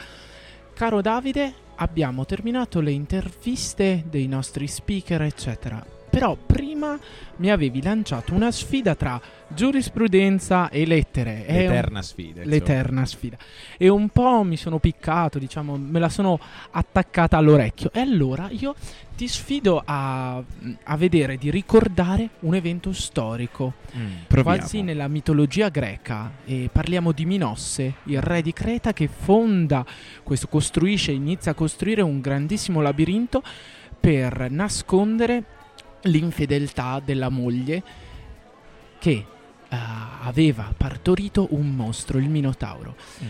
[0.74, 5.84] Caro Davide, abbiamo terminato le interviste dei nostri speaker, eccetera.
[6.14, 6.98] Però prima
[7.36, 11.44] mi avevi lanciato una sfida tra giurisprudenza e lettere.
[11.44, 12.54] È un- L'eterna sfida, insomma.
[12.54, 13.36] L'eterna sfida.
[13.76, 16.38] E un po' mi sono piccato, diciamo, me la sono
[16.70, 17.90] attaccata all'orecchio.
[17.92, 18.74] E allora io
[19.16, 20.36] ti sfido a,
[20.84, 23.74] a vedere, di ricordare un evento storico.
[23.96, 24.12] Mm,
[24.42, 26.30] quasi nella mitologia greca.
[26.44, 29.84] E parliamo di Minosse, il re di Creta che fonda,
[30.22, 33.42] questo costruisce, inizia a costruire un grandissimo labirinto
[33.98, 35.44] per nascondere
[36.04, 37.82] l'infedeltà della moglie
[38.98, 39.76] che eh,
[40.22, 42.96] aveva partorito un mostro, il Minotauro.
[43.22, 43.28] Mm.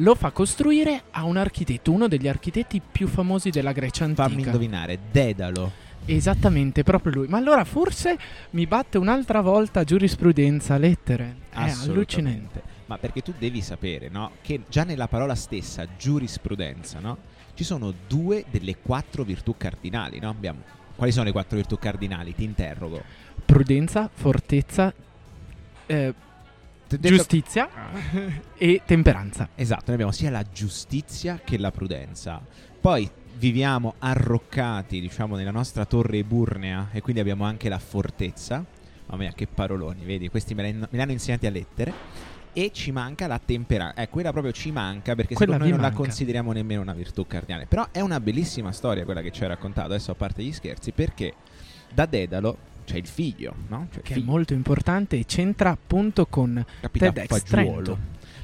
[0.00, 4.28] Lo fa costruire a un architetto, uno degli architetti più famosi della Grecia antica.
[4.28, 5.84] Fammi indovinare, Dedalo.
[6.04, 7.28] Esattamente, proprio lui.
[7.28, 8.16] Ma allora forse
[8.50, 11.36] mi batte un'altra volta giurisprudenza, lettere.
[11.50, 12.62] È allucinante.
[12.86, 14.32] Ma perché tu devi sapere, no?
[14.42, 17.16] Che già nella parola stessa, giurisprudenza, no?
[17.54, 20.28] Ci sono due delle quattro virtù cardinali, no?
[20.28, 20.60] Abbiamo...
[20.96, 22.34] Quali sono le quattro virtù cardinali?
[22.34, 23.02] Ti interrogo.
[23.44, 24.92] Prudenza, fortezza,
[25.86, 26.14] eh,
[26.88, 27.68] giustizia
[28.56, 29.50] e temperanza.
[29.54, 32.40] Esatto, noi abbiamo sia la giustizia che la prudenza.
[32.80, 38.64] Poi viviamo arroccati, diciamo, nella nostra torre eburnea e quindi abbiamo anche la fortezza.
[39.06, 40.28] Mamma mia, che paroloni, vedi?
[40.28, 41.92] Questi me, l'hanno- me li hanno insegnati a lettere.
[42.58, 44.00] E ci manca la temperanza.
[44.00, 46.02] Eh, quella proprio ci manca perché Quella secondo noi non la manca.
[46.02, 47.66] consideriamo nemmeno una virtù cardinale.
[47.66, 50.92] Però è una bellissima storia quella che ci hai raccontato, adesso a parte gli scherzi,
[50.92, 51.34] perché
[51.92, 53.88] da Dedalo c'è il figlio, no?
[53.92, 54.30] Cioè Che è figlio.
[54.30, 57.82] molto importante e c'entra appunto con Capita TEDx Fagiuolo.
[57.82, 57.98] Trento.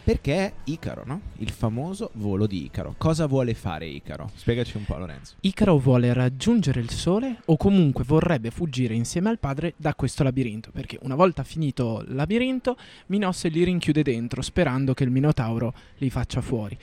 [0.05, 1.21] Perché Icaro, no?
[1.39, 2.97] Il famoso volo di Icaro.
[2.99, 4.33] Cosa vuole fare Icaro?
[4.35, 5.35] Spiegaci un po', Lorenzo.
[5.41, 10.71] Icaro vuole raggiungere il sole o comunque vorrebbe fuggire insieme al padre da questo labirinto,
[10.73, 12.77] perché una volta finito il labirinto,
[13.07, 16.77] Minosse li rinchiude dentro sperando che il Minotauro li faccia fuori.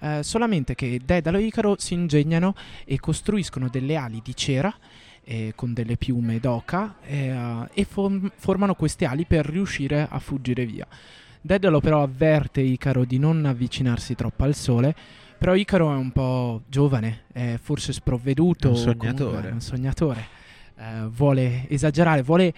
[0.00, 2.54] Eh, solamente che Dedalo e Icaro si ingegnano
[2.84, 4.74] e costruiscono delle ali di cera
[5.24, 7.34] eh, con delle piume d'oca eh,
[7.72, 10.86] e form- formano queste ali per riuscire a fuggire via.
[11.46, 14.92] Dedalo però avverte Icaro di non avvicinarsi troppo al sole,
[15.38, 19.48] però Icaro è un po' giovane, è forse sprovveduto, Un sognatore.
[19.50, 20.26] è un sognatore,
[20.76, 22.52] eh, vuole esagerare, vuole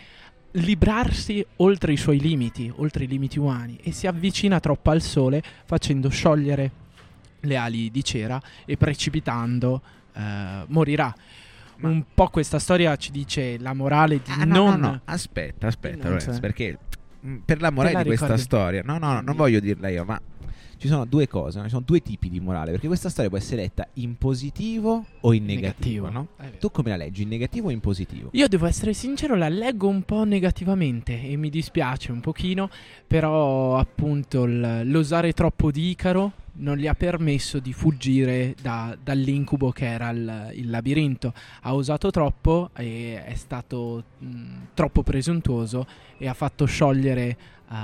[0.53, 5.43] librarsi oltre i suoi limiti, oltre i limiti umani e si avvicina troppo al sole
[5.67, 6.71] facendo sciogliere
[7.41, 9.83] le ali di cera e precipitando
[10.15, 11.15] eh, morirà.
[11.81, 14.81] Un po' questa storia ci dice la morale di Ah, no, non...
[14.81, 16.79] no, no, aspetta, aspetta, Non Lorenzo, perché
[17.45, 20.21] per la morale la di questa storia, no, no, non voglio dirla io, ma
[20.79, 21.65] ci sono due cose, no?
[21.65, 25.33] ci sono due tipi di morale, perché questa storia può essere letta in positivo o
[25.33, 26.59] in negativo, Negativo, no?
[26.59, 28.31] Tu come la leggi, in negativo o in positivo?
[28.33, 32.71] Io devo essere sincero, la leggo un po' negativamente e mi dispiace un pochino,
[33.07, 39.87] però appunto l'osare troppo di Icaro non gli ha permesso di fuggire da- dall'incubo che
[39.87, 41.33] era il, il labirinto.
[41.63, 44.27] Ha osato troppo e è stato mh,
[44.75, 45.87] troppo presuntuoso
[46.19, 47.37] e ha fatto sciogliere
[47.69, 47.75] uh,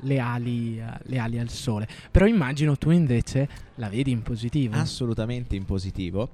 [0.00, 1.88] le, ali, uh, le ali al sole.
[2.10, 4.74] Però immagino tu invece la vedi in positivo.
[4.76, 6.30] Assolutamente in positivo,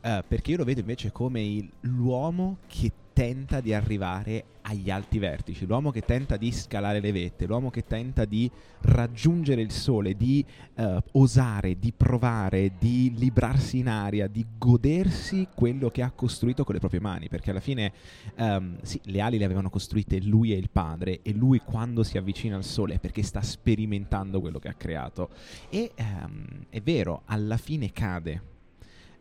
[0.00, 5.18] eh, perché io lo vedo invece come il- l'uomo che tenta di arrivare agli alti
[5.18, 8.50] vertici, l'uomo che tenta di scalare le vette, l'uomo che tenta di
[8.80, 10.44] raggiungere il sole, di
[10.74, 16.74] eh, osare, di provare, di librarsi in aria, di godersi quello che ha costruito con
[16.74, 17.92] le proprie mani, perché alla fine
[18.34, 22.18] ehm, sì, le ali le avevano costruite lui e il padre e lui quando si
[22.18, 25.30] avvicina al sole è perché sta sperimentando quello che ha creato.
[25.68, 28.52] E ehm, è vero, alla fine cade.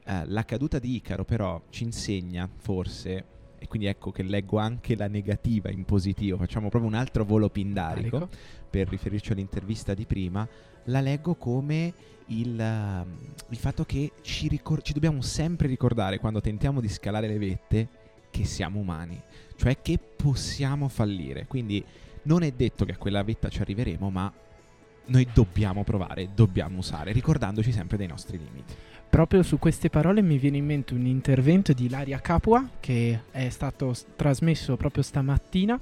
[0.05, 3.33] Eh, la caduta di Icaro però ci insegna forse
[3.63, 7.49] e quindi ecco che leggo anche la negativa in positivo, facciamo proprio un altro volo
[7.49, 8.29] pindarico Ecco.
[8.69, 10.45] per riferirci all'intervista di prima,
[10.85, 11.93] la leggo come
[12.25, 13.05] il,
[13.49, 17.87] il fatto che ci, ricor- ci dobbiamo sempre ricordare quando tentiamo di scalare le vette
[18.29, 19.17] che siamo umani,
[19.55, 21.45] cioè che possiamo fallire.
[21.47, 21.81] Quindi
[22.23, 24.33] non è detto che a quella vetta ci arriveremo, ma
[25.05, 28.73] noi dobbiamo provare, dobbiamo usare, ricordandoci sempre dei nostri limiti.
[29.13, 33.47] Proprio su queste parole mi viene in mente un intervento di Ilaria Capua che è
[33.49, 35.79] stato s- trasmesso proprio stamattina,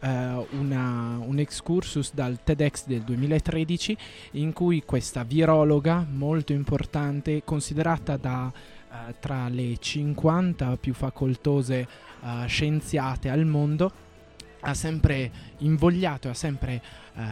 [0.00, 3.96] eh, una- un excursus dal TEDx del 2013
[4.32, 11.88] in cui questa virologa molto importante, considerata da eh, tra le 50 più facoltose
[12.22, 13.90] eh, scienziate al mondo,
[14.64, 16.82] ha sempre invogliato, ha sempre
[17.14, 17.22] eh,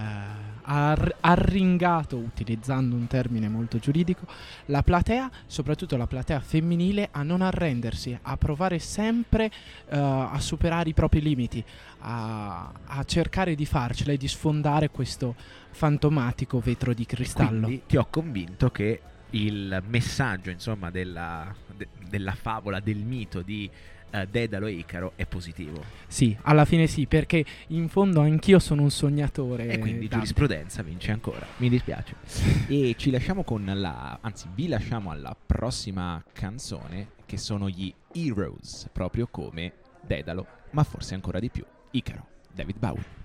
[0.63, 4.27] ar- arringato, utilizzando un termine molto giuridico,
[4.67, 9.47] la platea, soprattutto la platea femminile, a non arrendersi, a provare sempre
[9.89, 11.65] eh, a superare i propri limiti,
[12.01, 15.35] a, a cercare di farcela e di sfondare questo
[15.71, 17.67] fantomatico vetro di cristallo.
[17.67, 23.71] Quindi ti ho convinto che il messaggio, insomma, della, de- della favola, del mito di
[24.13, 25.83] eh, Dedalo e Icaro è positivo.
[26.07, 29.65] Sì, alla fine sì, perché in fondo anch'io sono un sognatore.
[29.65, 30.15] E quindi Davide.
[30.15, 31.45] giurisprudenza vince ancora.
[31.57, 32.15] Mi dispiace.
[32.69, 34.19] e ci lasciamo con la.
[34.21, 41.15] Anzi, vi lasciamo alla prossima canzone, che sono gli Heroes, proprio come Dedalo, ma forse
[41.15, 41.65] ancora di più.
[41.91, 43.21] Icaro, David Bowie.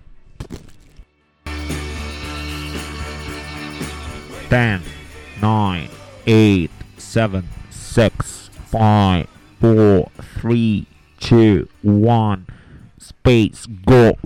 [4.48, 4.82] 10,
[5.40, 5.88] 9,
[6.24, 8.10] 8, 7, 6,
[8.70, 10.86] 5, 4, 3,
[11.20, 12.46] 2, 1,
[12.98, 14.16] space, go.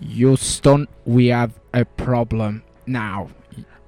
[0.00, 3.30] Houston, we have a problem now.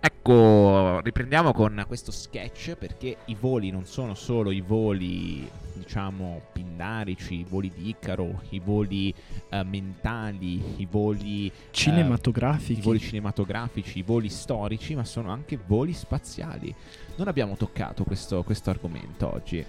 [0.04, 7.34] Ecco, riprendiamo con questo sketch perché i voli non sono solo i voli, diciamo, pindarici,
[7.38, 9.14] i voli di Icaro, i voli
[9.48, 12.80] eh, mentali, i voli eh, Cinematografici.
[12.80, 16.74] i voli cinematografici, i voli storici, ma sono anche voli spaziali.
[17.14, 19.64] Non abbiamo toccato questo, questo argomento oggi.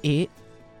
[0.00, 0.28] E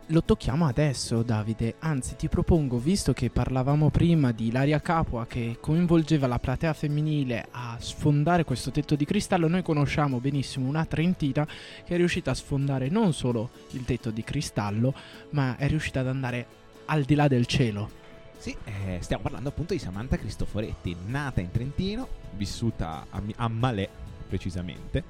[0.08, 1.76] lo tocchiamo adesso, Davide.
[1.78, 7.46] Anzi, ti propongo, visto che parlavamo prima di Ilaria Capua che coinvolgeva la platea femminile
[7.50, 12.34] a sfondare questo tetto di cristallo, noi conosciamo benissimo una trentina che è riuscita a
[12.34, 14.92] sfondare non solo il tetto di cristallo,
[15.30, 16.46] ma è riuscita ad andare
[16.86, 18.02] al di là del cielo.
[18.36, 23.88] Sì, eh, stiamo parlando appunto di Samantha Cristoforetti, nata in Trentino, vissuta a, a Malè
[24.28, 25.04] precisamente,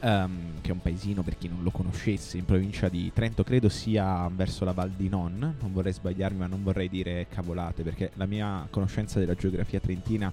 [0.00, 3.68] ehm, che è un paesino per chi non lo conoscesse in provincia di Trento, credo
[3.68, 8.10] sia verso la Val di Non, non vorrei sbagliarmi ma non vorrei dire cavolate perché
[8.14, 10.32] la mia conoscenza della geografia trentina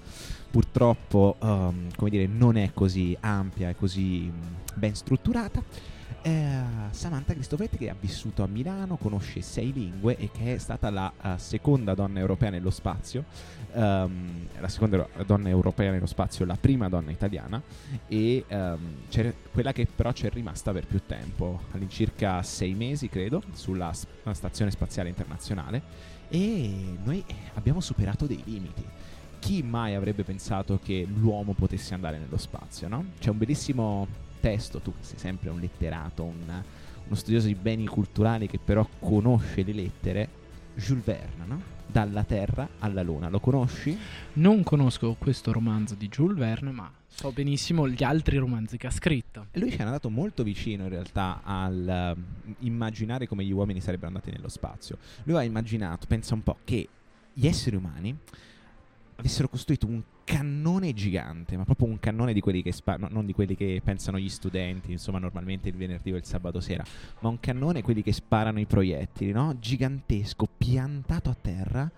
[0.52, 4.32] purtroppo ehm, come dire, non è così ampia e così
[4.74, 5.94] ben strutturata.
[6.26, 6.60] Eh,
[6.90, 11.12] Samantha Cristovetti che ha vissuto a Milano, conosce sei lingue e che è stata la
[11.22, 13.26] uh, seconda donna europea nello spazio,
[13.74, 17.62] um, la seconda donna europea nello spazio, la prima donna italiana
[18.08, 18.80] e um,
[19.52, 24.32] quella che però ci è rimasta per più tempo, all'incirca sei mesi credo, sulla sp-
[24.32, 25.80] stazione spaziale internazionale
[26.30, 27.24] e noi
[27.54, 28.84] abbiamo superato dei limiti
[29.38, 33.12] chi mai avrebbe pensato che l'uomo potesse andare nello spazio, no?
[33.20, 34.08] C'è un bellissimo
[34.46, 36.62] testo, tu sei sempre un letterato, un,
[37.06, 40.30] uno studioso di beni culturali che però conosce le lettere,
[40.76, 41.62] Jules Verne, no?
[41.88, 43.98] Dalla Terra alla Luna, lo conosci?
[44.34, 48.92] Non conosco questo romanzo di Jules Verne, ma so benissimo gli altri romanzi che ha
[48.92, 49.48] scritto.
[49.54, 54.10] Lui ci è andato molto vicino in realtà al uh, immaginare come gli uomini sarebbero
[54.10, 55.00] andati nello spazio.
[55.24, 56.88] Lui ha immaginato, pensa un po', che
[57.34, 58.16] gli esseri umani
[59.16, 63.26] avessero costruito un cannone gigante, ma proprio un cannone di quelli che spa- no, non
[63.26, 66.84] di quelli che pensano gli studenti, insomma, normalmente il venerdì o il sabato sera,
[67.20, 69.58] ma un cannone quelli che sparano i proiettili, no?
[69.60, 71.90] Gigantesco, piantato a terra,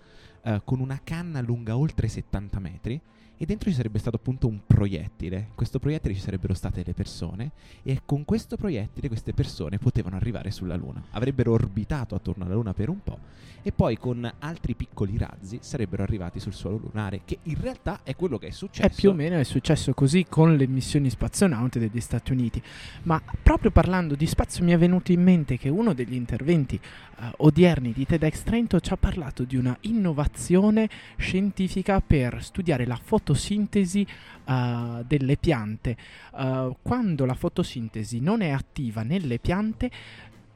[0.42, 3.00] eh, con una canna lunga oltre 70 metri
[3.38, 5.36] e dentro ci sarebbe stato appunto un proiettile.
[5.36, 7.52] In questo proiettile ci sarebbero state le persone
[7.84, 11.04] e con questo proiettile queste persone potevano arrivare sulla Luna.
[11.12, 13.18] Avrebbero orbitato attorno alla Luna per un po'
[13.62, 18.14] e poi con altri piccoli razzi sarebbero arrivati sul suolo lunare, che in realtà è
[18.16, 18.86] quello che è successo.
[18.86, 22.62] È più o meno è successo così con le missioni spazionaute degli Stati Uniti.
[23.02, 26.80] Ma proprio parlando di spazio mi è venuto in mente che uno degli interventi
[27.18, 32.98] uh, odierni di TEDx Trento ci ha parlato di una innovazione scientifica per studiare la
[33.28, 34.06] fotosintesi
[34.44, 35.96] uh, delle piante.
[36.32, 39.90] Uh, quando la fotosintesi non è attiva nelle piante,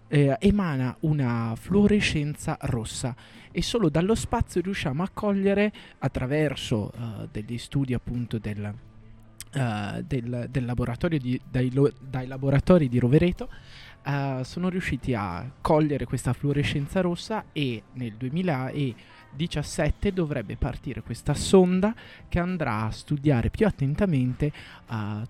[0.08, 3.16] eh, emana una fluorescenza rossa
[3.50, 8.74] e solo dallo spazio riusciamo a cogliere attraverso uh, degli studi appunto del,
[9.54, 13.48] uh, del, del laboratorio di, dai, lo, dai, laboratori di Rovereto
[14.04, 18.12] uh, sono riusciti a cogliere questa fluorescenza rossa e nel
[19.34, 21.94] 2017 dovrebbe partire questa sonda
[22.28, 24.52] che andrà a studiare più attentamente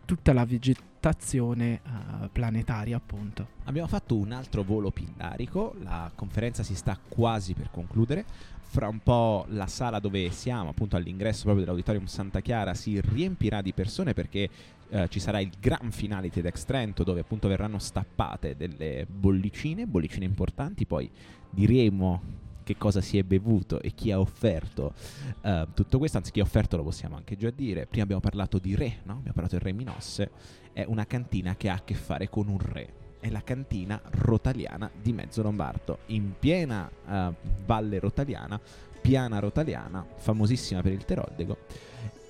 [0.05, 3.47] tutta la vegetazione uh, planetaria appunto.
[3.65, 8.25] Abbiamo fatto un altro volo pindarico, la conferenza si sta quasi per concludere.
[8.73, 13.63] Fra un po' la sala dove siamo, appunto all'ingresso proprio dell'Auditorium Santa Chiara, si riempirà
[13.63, 14.49] di persone perché
[14.93, 19.87] Uh, ci sarà il gran finale di TEDx Trento dove appunto verranno stappate delle bollicine,
[19.87, 21.11] bollicine importanti, poi
[21.49, 22.21] diremo
[22.73, 24.95] che cosa si è bevuto e chi ha offerto
[25.43, 27.87] uh, tutto questo, anzi chi ha offerto lo possiamo anche già dire.
[27.87, 29.13] Prima abbiamo parlato di re, no?
[29.13, 30.31] abbiamo parlato del re Minosse,
[30.73, 33.01] è una cantina che ha a che fare con un re.
[33.21, 38.61] È la cantina rotaliana di Mezzo Lombardo, in piena uh, valle rotaliana,
[39.01, 41.59] piana rotaliana, famosissima per il Teroddego.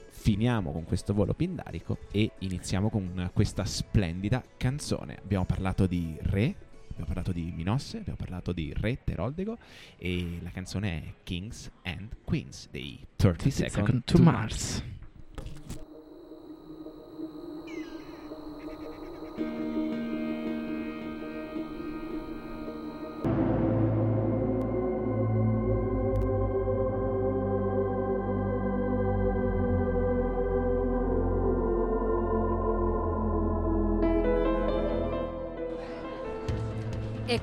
[0.08, 5.18] Finiamo con questo volo pindarico e iniziamo con questa splendida canzone.
[5.20, 6.54] Abbiamo parlato di re,
[6.92, 9.58] abbiamo parlato di Minosse, abbiamo parlato di Re Teroldego
[9.96, 14.82] e la canzone è Kings and Queens dei 30 Seconds Second to, to Mars.
[14.82, 14.84] Mars.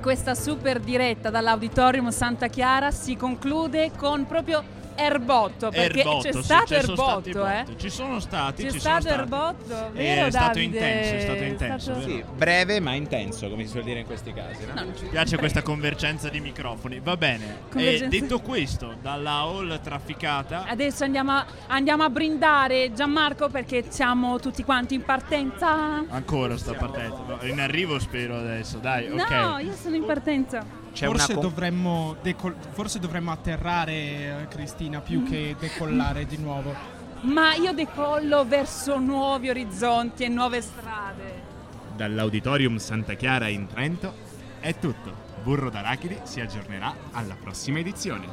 [0.02, 4.64] Questa super diretta dall'Auditorium Santa Chiara si conclude con proprio
[5.00, 7.66] erbotto perché erbotto, c'è stato sì, erbotto eh.
[7.78, 9.91] ci sono stati c'è ci stato sono erbotto?
[9.93, 10.78] Vero, è stato Davide?
[10.78, 12.02] intenso è stato intenso stato...
[12.02, 14.74] Sì, breve ma intenso come si suol dire in questi casi no?
[14.74, 17.00] No, mi piace questa convergenza di microfoni.
[17.00, 20.66] Va bene e detto questo dalla hall trafficata.
[20.68, 26.04] Adesso andiamo a, andiamo a brindare Gianmarco perché siamo tutti quanti in partenza.
[26.10, 27.39] Ancora sta partendo.
[27.43, 29.64] In arrivo spero adesso dai no ok.
[29.64, 35.56] io sono in partenza Forse, com- dovremmo decol- forse dovremmo atterrare, eh, Cristina, più che
[35.60, 36.74] decollare di nuovo.
[37.22, 41.47] Ma io decollo verso nuovi orizzonti e nuove strade.
[41.95, 44.14] Dall'Auditorium Santa Chiara in Trento
[44.60, 45.28] è tutto.
[45.43, 48.28] Burro d'Arachidi si aggiornerà alla prossima edizione.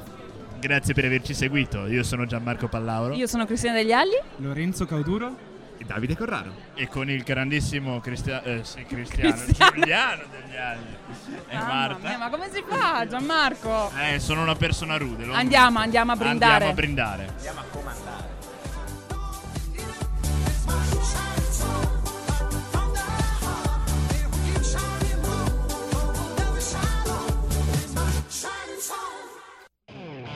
[0.61, 1.87] Grazie per averci seguito.
[1.87, 3.15] Io sono Gianmarco Pallauro.
[3.15, 4.19] Io sono Cristina Degli Agli.
[4.37, 5.55] Lorenzo Cauduro.
[5.85, 6.55] Davide Corraro.
[6.75, 9.73] E con il grandissimo Cristia- eh, sì, Cristiano, Cristiano.
[9.73, 10.97] Giuliano degli Agli.
[11.49, 12.09] E Marta.
[12.09, 13.91] Mia, ma come si fa, Gianmarco?
[13.99, 15.25] Eh, sono una persona rude.
[15.33, 16.53] Andiamo, andiamo a brindare.
[16.67, 17.27] Andiamo a brindare.
[17.37, 17.65] Andiamo a